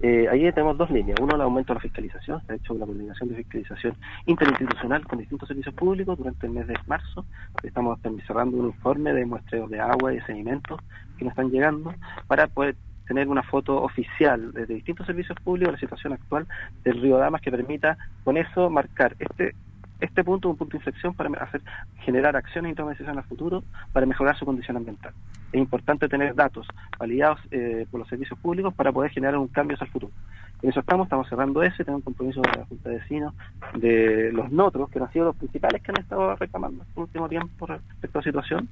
Eh, 0.00 0.28
ahí 0.30 0.40
tenemos 0.52 0.76
dos 0.76 0.90
líneas. 0.90 1.18
Uno, 1.20 1.34
el 1.34 1.42
aumento 1.42 1.72
de 1.72 1.78
la 1.78 1.80
fiscalización. 1.80 2.40
Se 2.46 2.52
ha 2.52 2.56
hecho 2.56 2.74
una 2.74 2.86
coordinación 2.86 3.28
de 3.30 3.36
fiscalización 3.36 3.96
interinstitucional 4.26 5.06
con 5.06 5.18
distintos 5.18 5.48
servicios 5.48 5.74
públicos 5.74 6.16
durante 6.18 6.46
el 6.46 6.52
mes 6.52 6.66
de 6.66 6.76
marzo. 6.86 7.24
Estamos 7.62 7.98
cerrando 8.26 8.56
un 8.58 8.66
informe 8.66 9.12
de 9.12 9.26
muestreos 9.26 9.70
de 9.70 9.80
agua 9.80 10.12
y 10.12 10.16
de 10.16 10.26
sedimentos 10.26 10.80
que 11.18 11.24
nos 11.24 11.32
están 11.32 11.50
llegando 11.50 11.94
para 12.26 12.46
poder 12.46 12.76
tener 13.06 13.28
una 13.28 13.42
foto 13.42 13.82
oficial 13.82 14.52
desde 14.52 14.74
distintos 14.74 15.06
servicios 15.06 15.38
públicos 15.40 15.68
de 15.68 15.72
la 15.72 15.80
situación 15.80 16.12
actual 16.14 16.46
del 16.84 17.00
río 17.02 17.18
Damas 17.18 17.42
que 17.42 17.50
permita 17.50 17.98
con 18.24 18.36
eso 18.36 18.70
marcar 18.70 19.14
este 19.18 19.54
este 20.00 20.24
punto 20.24 20.48
es 20.48 20.52
un 20.52 20.58
punto 20.58 20.72
de 20.72 20.78
inflexión 20.78 21.14
para 21.14 21.30
hacer 21.42 21.62
generar 22.00 22.36
acciones 22.36 22.72
y 22.72 22.74
toma 22.74 22.92
en 22.98 23.08
el 23.08 23.22
futuro 23.24 23.62
para 23.92 24.06
mejorar 24.06 24.36
su 24.36 24.44
condición 24.44 24.76
ambiental. 24.76 25.12
Es 25.52 25.60
importante 25.60 26.08
tener 26.08 26.34
datos 26.34 26.66
validados 26.98 27.38
eh, 27.50 27.86
por 27.90 28.00
los 28.00 28.08
servicios 28.08 28.38
públicos 28.38 28.74
para 28.74 28.92
poder 28.92 29.10
generar 29.12 29.38
un 29.38 29.48
cambio 29.48 29.76
hacia 29.76 29.84
el 29.84 29.92
futuro. 29.92 30.12
En 30.62 30.70
eso 30.70 30.80
estamos, 30.80 31.06
estamos 31.06 31.28
cerrando 31.28 31.62
ese, 31.62 31.84
tenemos 31.84 32.00
un 32.00 32.04
compromiso 32.04 32.40
de 32.40 32.58
la 32.58 32.64
Junta 32.64 32.88
de 32.88 32.96
Vecinos, 32.96 33.34
de 33.74 34.32
los 34.32 34.50
notros, 34.50 34.90
que 34.90 34.98
han 34.98 35.12
sido 35.12 35.26
los 35.26 35.36
principales 35.36 35.82
que 35.82 35.92
han 35.92 36.00
estado 36.00 36.34
reclamando 36.36 36.82
en 36.82 36.88
el 36.96 37.02
último 37.02 37.28
tiempo 37.28 37.66
respecto 37.66 38.18
a 38.18 38.20
la 38.20 38.24
situación, 38.24 38.68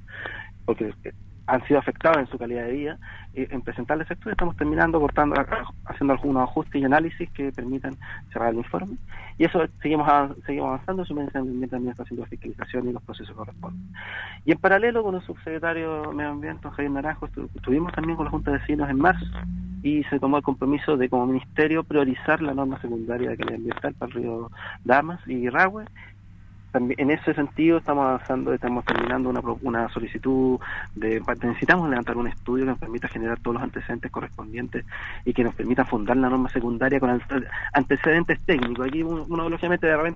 porque 0.64 0.92
eh, 1.04 1.12
han 1.46 1.66
sido 1.66 1.80
afectados 1.80 2.18
en 2.18 2.26
su 2.28 2.38
calidad 2.38 2.64
de 2.64 2.72
vida, 2.72 2.98
eh, 3.34 3.48
en 3.50 3.62
presentarles 3.62 4.10
esto 4.10 4.30
estamos 4.30 4.56
terminando, 4.56 5.00
cortando, 5.00 5.34
haciendo 5.86 6.12
algunos 6.12 6.42
ajustes 6.42 6.80
y 6.80 6.84
análisis 6.84 7.30
que 7.30 7.50
permitan 7.52 7.96
cerrar 8.32 8.50
el 8.50 8.58
informe. 8.58 8.96
Y 9.38 9.44
eso 9.44 9.66
seguimos 9.80 10.08
seguimos 10.46 10.68
avanzando, 10.68 11.04
su 11.04 11.14
también, 11.14 11.68
también 11.68 11.90
está 11.90 12.02
haciendo 12.02 12.26
fiscalización 12.26 12.88
y 12.88 12.92
los 12.92 13.02
procesos 13.02 13.34
corresponden. 13.36 13.82
Y 14.44 14.52
en 14.52 14.58
paralelo 14.58 15.02
con 15.02 15.14
el 15.14 15.22
subsecretario 15.22 16.02
de 16.02 16.14
Medio 16.14 16.30
Ambiente, 16.30 16.68
Javier 16.70 16.90
Naranjo, 16.90 17.26
estuvimos 17.26 17.92
también 17.92 18.16
con 18.16 18.26
la 18.26 18.30
Junta 18.30 18.52
de 18.52 18.58
Vecinos 18.58 18.88
en 18.90 18.98
marzo 18.98 19.26
y 19.82 20.04
se 20.04 20.20
tomó 20.20 20.36
el 20.36 20.42
compromiso 20.42 20.96
de 20.96 21.08
como 21.08 21.26
ministerio 21.26 21.82
priorizar 21.82 22.40
la 22.40 22.54
norma 22.54 22.80
secundaria 22.80 23.30
de 23.30 23.36
calidad 23.36 23.56
ambiental 23.56 23.94
para 23.94 24.12
el 24.12 24.22
río 24.22 24.50
Damas 24.84 25.20
y 25.26 25.48
Rahue 25.48 25.84
en 26.74 27.10
ese 27.10 27.34
sentido 27.34 27.78
estamos 27.78 28.06
avanzando, 28.06 28.52
estamos 28.52 28.84
terminando 28.84 29.28
una, 29.28 29.40
una 29.62 29.88
solicitud 29.90 30.58
de 30.94 31.20
necesitamos 31.42 31.88
levantar 31.88 32.16
un 32.16 32.28
estudio 32.28 32.64
que 32.64 32.70
nos 32.70 32.78
permita 32.78 33.08
generar 33.08 33.38
todos 33.40 33.54
los 33.54 33.62
antecedentes 33.62 34.10
correspondientes 34.10 34.84
y 35.24 35.32
que 35.32 35.44
nos 35.44 35.54
permita 35.54 35.84
fundar 35.84 36.16
la 36.16 36.30
norma 36.30 36.48
secundaria 36.48 36.98
con 36.98 37.20
antecedentes 37.72 38.40
técnicos. 38.46 38.86
Aquí 38.86 39.02
uno, 39.02 39.48
lógicamente 39.48 39.86
de 39.86 40.14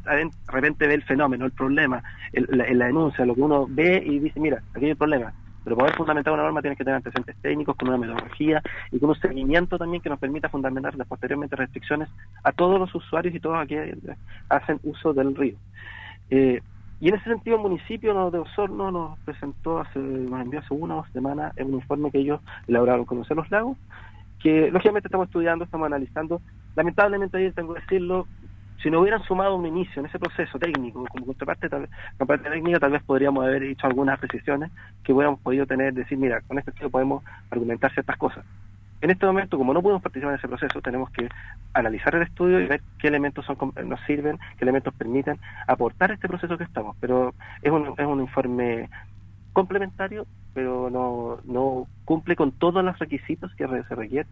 repente, 0.49 0.87
ve 0.87 0.95
el 0.95 1.03
fenómeno, 1.03 1.45
el 1.45 1.53
problema, 1.53 2.03
la, 2.33 2.87
denuncia, 2.87 3.27
lo 3.27 3.35
que 3.35 3.43
uno 3.43 3.67
ve 3.69 4.03
y 4.05 4.19
dice, 4.19 4.41
mira, 4.41 4.63
aquí 4.75 4.87
hay 4.87 4.91
el 4.93 4.97
problema. 4.97 5.33
Pero 5.65 5.77
para 5.77 5.87
poder 5.87 5.97
fundamentar 5.97 6.33
una 6.33 6.45
norma 6.45 6.61
tienes 6.61 6.79
que 6.79 6.85
tener 6.85 6.97
antecedentes 6.97 7.37
técnicos, 7.43 7.77
con 7.77 7.89
una 7.89 7.99
metodología 7.99 8.63
y 8.93 9.01
con 9.01 9.11
un 9.11 9.17
seguimiento 9.17 9.77
también 9.77 10.01
que 10.01 10.09
nos 10.09 10.21
permita 10.21 10.49
fundamentar 10.49 10.95
las 10.95 11.09
posteriormente 11.09 11.57
restricciones 11.57 12.09
a 12.45 12.53
todos 12.53 12.79
los 12.79 12.95
usuarios 12.95 13.35
y 13.35 13.41
todos 13.41 13.59
aquellos 13.59 13.99
que 14.01 14.15
hacen 14.49 14.79
uso 14.85 15.13
del 15.13 15.35
río. 15.35 15.57
Eh, 16.31 16.61
y 17.01 17.09
en 17.09 17.15
ese 17.15 17.25
sentido 17.25 17.57
el 17.57 17.63
municipio 17.63 18.31
de 18.31 18.39
Osorno 18.39 18.91
nos 18.91 19.19
presentó, 19.21 19.81
hace, 19.81 19.99
nos 19.99 20.41
envió 20.41 20.61
hace 20.61 20.73
una 20.73 20.95
o 20.95 20.97
dos 20.99 21.11
semanas 21.13 21.53
un 21.59 21.75
informe 21.75 22.11
que 22.11 22.19
ellos 22.19 22.41
elaboraron 22.67 23.05
Conocer 23.05 23.37
los 23.37 23.51
Lagos, 23.51 23.77
que 24.43 24.71
lógicamente 24.71 25.09
estamos 25.09 25.27
estudiando, 25.27 25.65
estamos 25.65 25.87
analizando. 25.87 26.41
Lamentablemente, 26.75 27.37
ahí 27.37 27.51
tengo 27.53 27.75
que 27.75 27.81
decirlo, 27.81 28.27
si 28.83 28.91
no 28.91 29.01
hubieran 29.01 29.23
sumado 29.25 29.57
un 29.57 29.67
inicio 29.67 30.01
en 30.01 30.07
ese 30.07 30.19
proceso 30.19 30.59
técnico, 30.59 31.05
como 31.07 31.27
contraparte, 31.27 31.69
tal, 31.69 31.89
parte 32.27 32.49
técnica, 32.49 32.79
tal 32.79 32.93
vez 32.93 33.03
podríamos 33.03 33.45
haber 33.45 33.63
hecho 33.65 33.87
algunas 33.87 34.19
precisiones 34.19 34.71
que 35.03 35.13
hubiéramos 35.13 35.41
podido 35.41 35.67
tener, 35.67 35.93
decir, 35.93 36.17
mira, 36.17 36.41
con 36.43 36.59
este 36.59 36.71
estilo 36.71 36.91
podemos 36.91 37.23
argumentar 37.51 37.93
ciertas 37.93 38.17
cosas. 38.17 38.45
En 39.01 39.11
este 39.11 39.27
momento, 39.27 39.59
como 39.59 39.75
no 39.75 39.83
podemos 39.83 40.03
participar 40.03 40.33
en 40.33 40.39
ese 40.39 40.49
proceso, 40.49 40.81
tenemos 40.81 41.11
que 41.11 41.29
analizar 41.75 42.15
el 42.15 42.23
estudio 42.23 42.61
y 42.61 42.67
ver 42.67 42.81
qué 42.99 43.09
elementos 43.09 43.45
son, 43.45 43.57
nos 43.85 44.01
sirven, 44.07 44.39
qué 44.59 44.65
elementos 44.65 44.95
permiten 44.95 45.39
aportar 45.67 46.13
este 46.13 46.29
proceso 46.29 46.57
que 46.57 46.65
estamos. 46.65 46.97
Pero 47.01 47.35
es 47.63 47.71
un, 47.71 47.95
es 47.97 48.07
un 48.07 48.21
informe 48.21 48.89
complementario, 49.53 50.27
pero 50.55 50.91
no, 50.91 51.39
no 51.45 51.87
cumple 52.05 52.37
con 52.37 52.53
todos 52.53 52.85
los 52.85 52.99
requisitos 52.99 53.55
que 53.55 53.67
se 53.67 53.95
requieren 53.95 54.29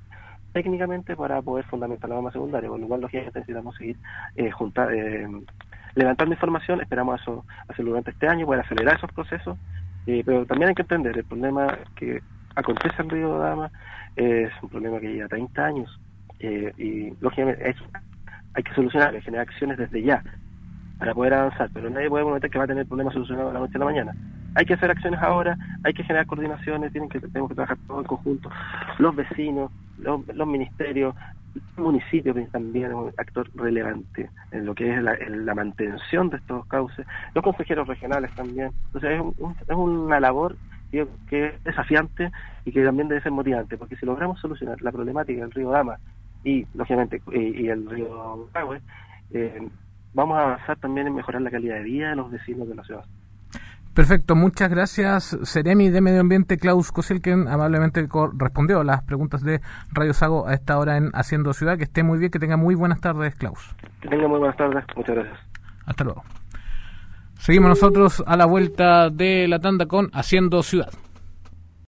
técnicamente 0.55 1.17
para 1.17 1.43
poder 1.43 1.65
fundamentar 1.67 2.09
la 2.09 2.17
norma 2.17 2.31
secundaria, 2.31 2.71
con 2.71 2.81
lo 2.81 2.87
cual 2.87 3.01
lógicamente 3.01 3.41
necesitamos 3.41 3.77
seguir 3.77 3.97
eh, 4.37 4.51
juntar, 4.53 4.95
eh, 4.95 5.27
levantando 5.95 6.33
información, 6.33 6.81
esperamos 6.81 7.21
eso 7.21 7.45
hacerlo 7.69 7.91
durante 7.91 8.13
este 8.13 8.29
año, 8.29 8.47
poder 8.47 8.61
acelerar 8.61 8.97
esos 8.97 9.13
procesos, 9.13 9.59
eh, 10.07 10.23
pero 10.25 10.47
también 10.47 10.69
hay 10.69 10.75
que 10.75 10.83
entender 10.83 11.19
el 11.19 11.25
problema 11.25 11.77
que 11.97 12.23
acontece 12.55 13.03
en 13.03 13.11
Río 13.11 13.39
Dama 13.39 13.71
es 14.17 14.51
un 14.63 14.69
problema 14.69 15.01
que 15.01 15.13
lleva 15.13 15.29
30 15.29 15.65
años 15.65 16.01
eh, 16.39 16.73
y 16.79 17.11
lógicamente 17.21 17.75
hay 18.55 18.63
que 18.63 18.75
solucionar, 18.75 19.21
generar 19.23 19.49
acciones 19.49 19.79
desde 19.79 20.03
ya 20.03 20.23
para 20.99 21.13
poder 21.15 21.35
avanzar, 21.35 21.71
pero 21.73 21.91
nadie 21.91 22.09
puede 22.09 22.25
prometer 22.25 22.51
que 22.51 22.59
va 22.59 22.65
a 22.65 22.69
tener 22.69 22.87
problemas 22.87 23.15
solucionados 23.15 23.51
de 23.51 23.55
la 23.55 23.61
noche 23.61 23.77
a 23.77 23.79
la 23.79 23.85
mañana. 23.85 24.13
Hay 24.55 24.65
que 24.65 24.75
hacer 24.75 24.91
acciones 24.91 25.21
ahora, 25.21 25.59
hay 25.83 25.93
que 25.93 26.05
generar 26.05 26.27
coordinaciones, 26.27 26.93
tienen 26.93 27.09
que, 27.09 27.19
tenemos 27.21 27.49
que 27.49 27.57
trabajar 27.57 27.77
todo 27.89 28.01
en 28.01 28.07
conjunto, 28.07 28.49
los 28.99 29.17
vecinos, 29.17 29.73
los, 29.99 30.47
ministerios, 30.47 31.15
el 31.77 31.83
municipio 31.83 32.33
que 32.33 32.43
también 32.43 32.87
es 32.87 32.95
un 32.95 33.13
actor 33.17 33.51
relevante 33.57 34.31
en 34.53 34.67
lo 34.67 34.75
que 34.75 34.95
es 34.95 35.03
la, 35.03 35.55
mantención 35.55 36.31
de 36.31 36.37
estos 36.37 36.65
cauces, 36.67 37.05
los 37.35 37.43
consejeros 37.43 37.89
regionales 37.89 38.33
también. 38.37 38.71
Entonces 38.87 39.21
es, 39.21 39.69
es 39.69 39.77
una 39.77 40.21
labor 40.21 40.57
que 41.29 41.47
es 41.47 41.65
desafiante 41.65 42.31
y 42.65 42.73
que 42.73 42.85
también 42.85 43.09
debe 43.09 43.21
ser 43.21 43.33
motivante, 43.33 43.77
porque 43.77 43.97
si 43.97 44.07
logramos 44.07 44.41
solucionar 44.41 44.81
la 44.83 44.93
problemática 44.93 45.41
del 45.41 45.51
río 45.51 45.71
Dama 45.71 45.99
y, 46.45 46.67
lógicamente, 46.75 47.23
y, 47.33 47.69
el 47.69 47.89
río 47.89 48.49
Agüe, 48.55 48.81
eh, 49.33 49.69
vamos 50.13 50.39
a 50.39 50.43
avanzar 50.43 50.79
también 50.79 51.07
en 51.07 51.15
mejorar 51.15 51.43
la 51.43 51.51
calidad 51.51 51.77
de 51.77 51.83
vida 51.83 52.11
de 52.11 52.17
los 52.17 52.31
vecinos 52.31 52.69
de 52.69 52.75
la 52.75 52.85
ciudad. 52.85 53.05
Perfecto, 53.95 54.35
muchas 54.35 54.69
gracias. 54.71 55.39
Seremi 55.45 55.89
de 55.89 56.01
Medio 56.01 56.21
Ambiente, 56.21 56.59
Klaus 56.59 56.91
Koselken, 56.91 57.47
amablemente 57.47 58.09
respondió 58.37 58.81
a 58.81 58.85
las 58.85 59.05
preguntas 59.05 59.43
de 59.43 59.61
Radio 59.93 60.13
Sago 60.13 60.49
a 60.49 60.55
esta 60.55 60.79
hora 60.79 60.97
en 60.97 61.11
Haciendo 61.15 61.53
Ciudad. 61.53 61.79
Que 61.79 61.85
esté 61.85 62.03
muy 62.03 62.19
bien, 62.19 62.33
que 62.33 62.41
tenga 62.41 62.57
muy 62.57 62.75
buenas 62.75 63.01
tardes, 63.01 63.37
Klaus. 63.37 63.77
Que 64.01 64.09
tenga 64.09 64.27
muy 64.27 64.41
buenas 64.41 64.57
tardes, 64.57 64.85
muchas 64.97 65.15
gracias. 65.15 65.39
Hasta 65.87 66.03
luego. 66.03 66.25
Seguimos 67.45 67.69
nosotros 67.69 68.25
a 68.27 68.39
la 68.39 68.47
vuelta 68.47 69.11
de 69.11 69.47
la 69.49 69.59
tanda 69.59 69.85
con 69.85 70.09
Haciendo 70.15 70.63
Ciudad. 70.63 70.95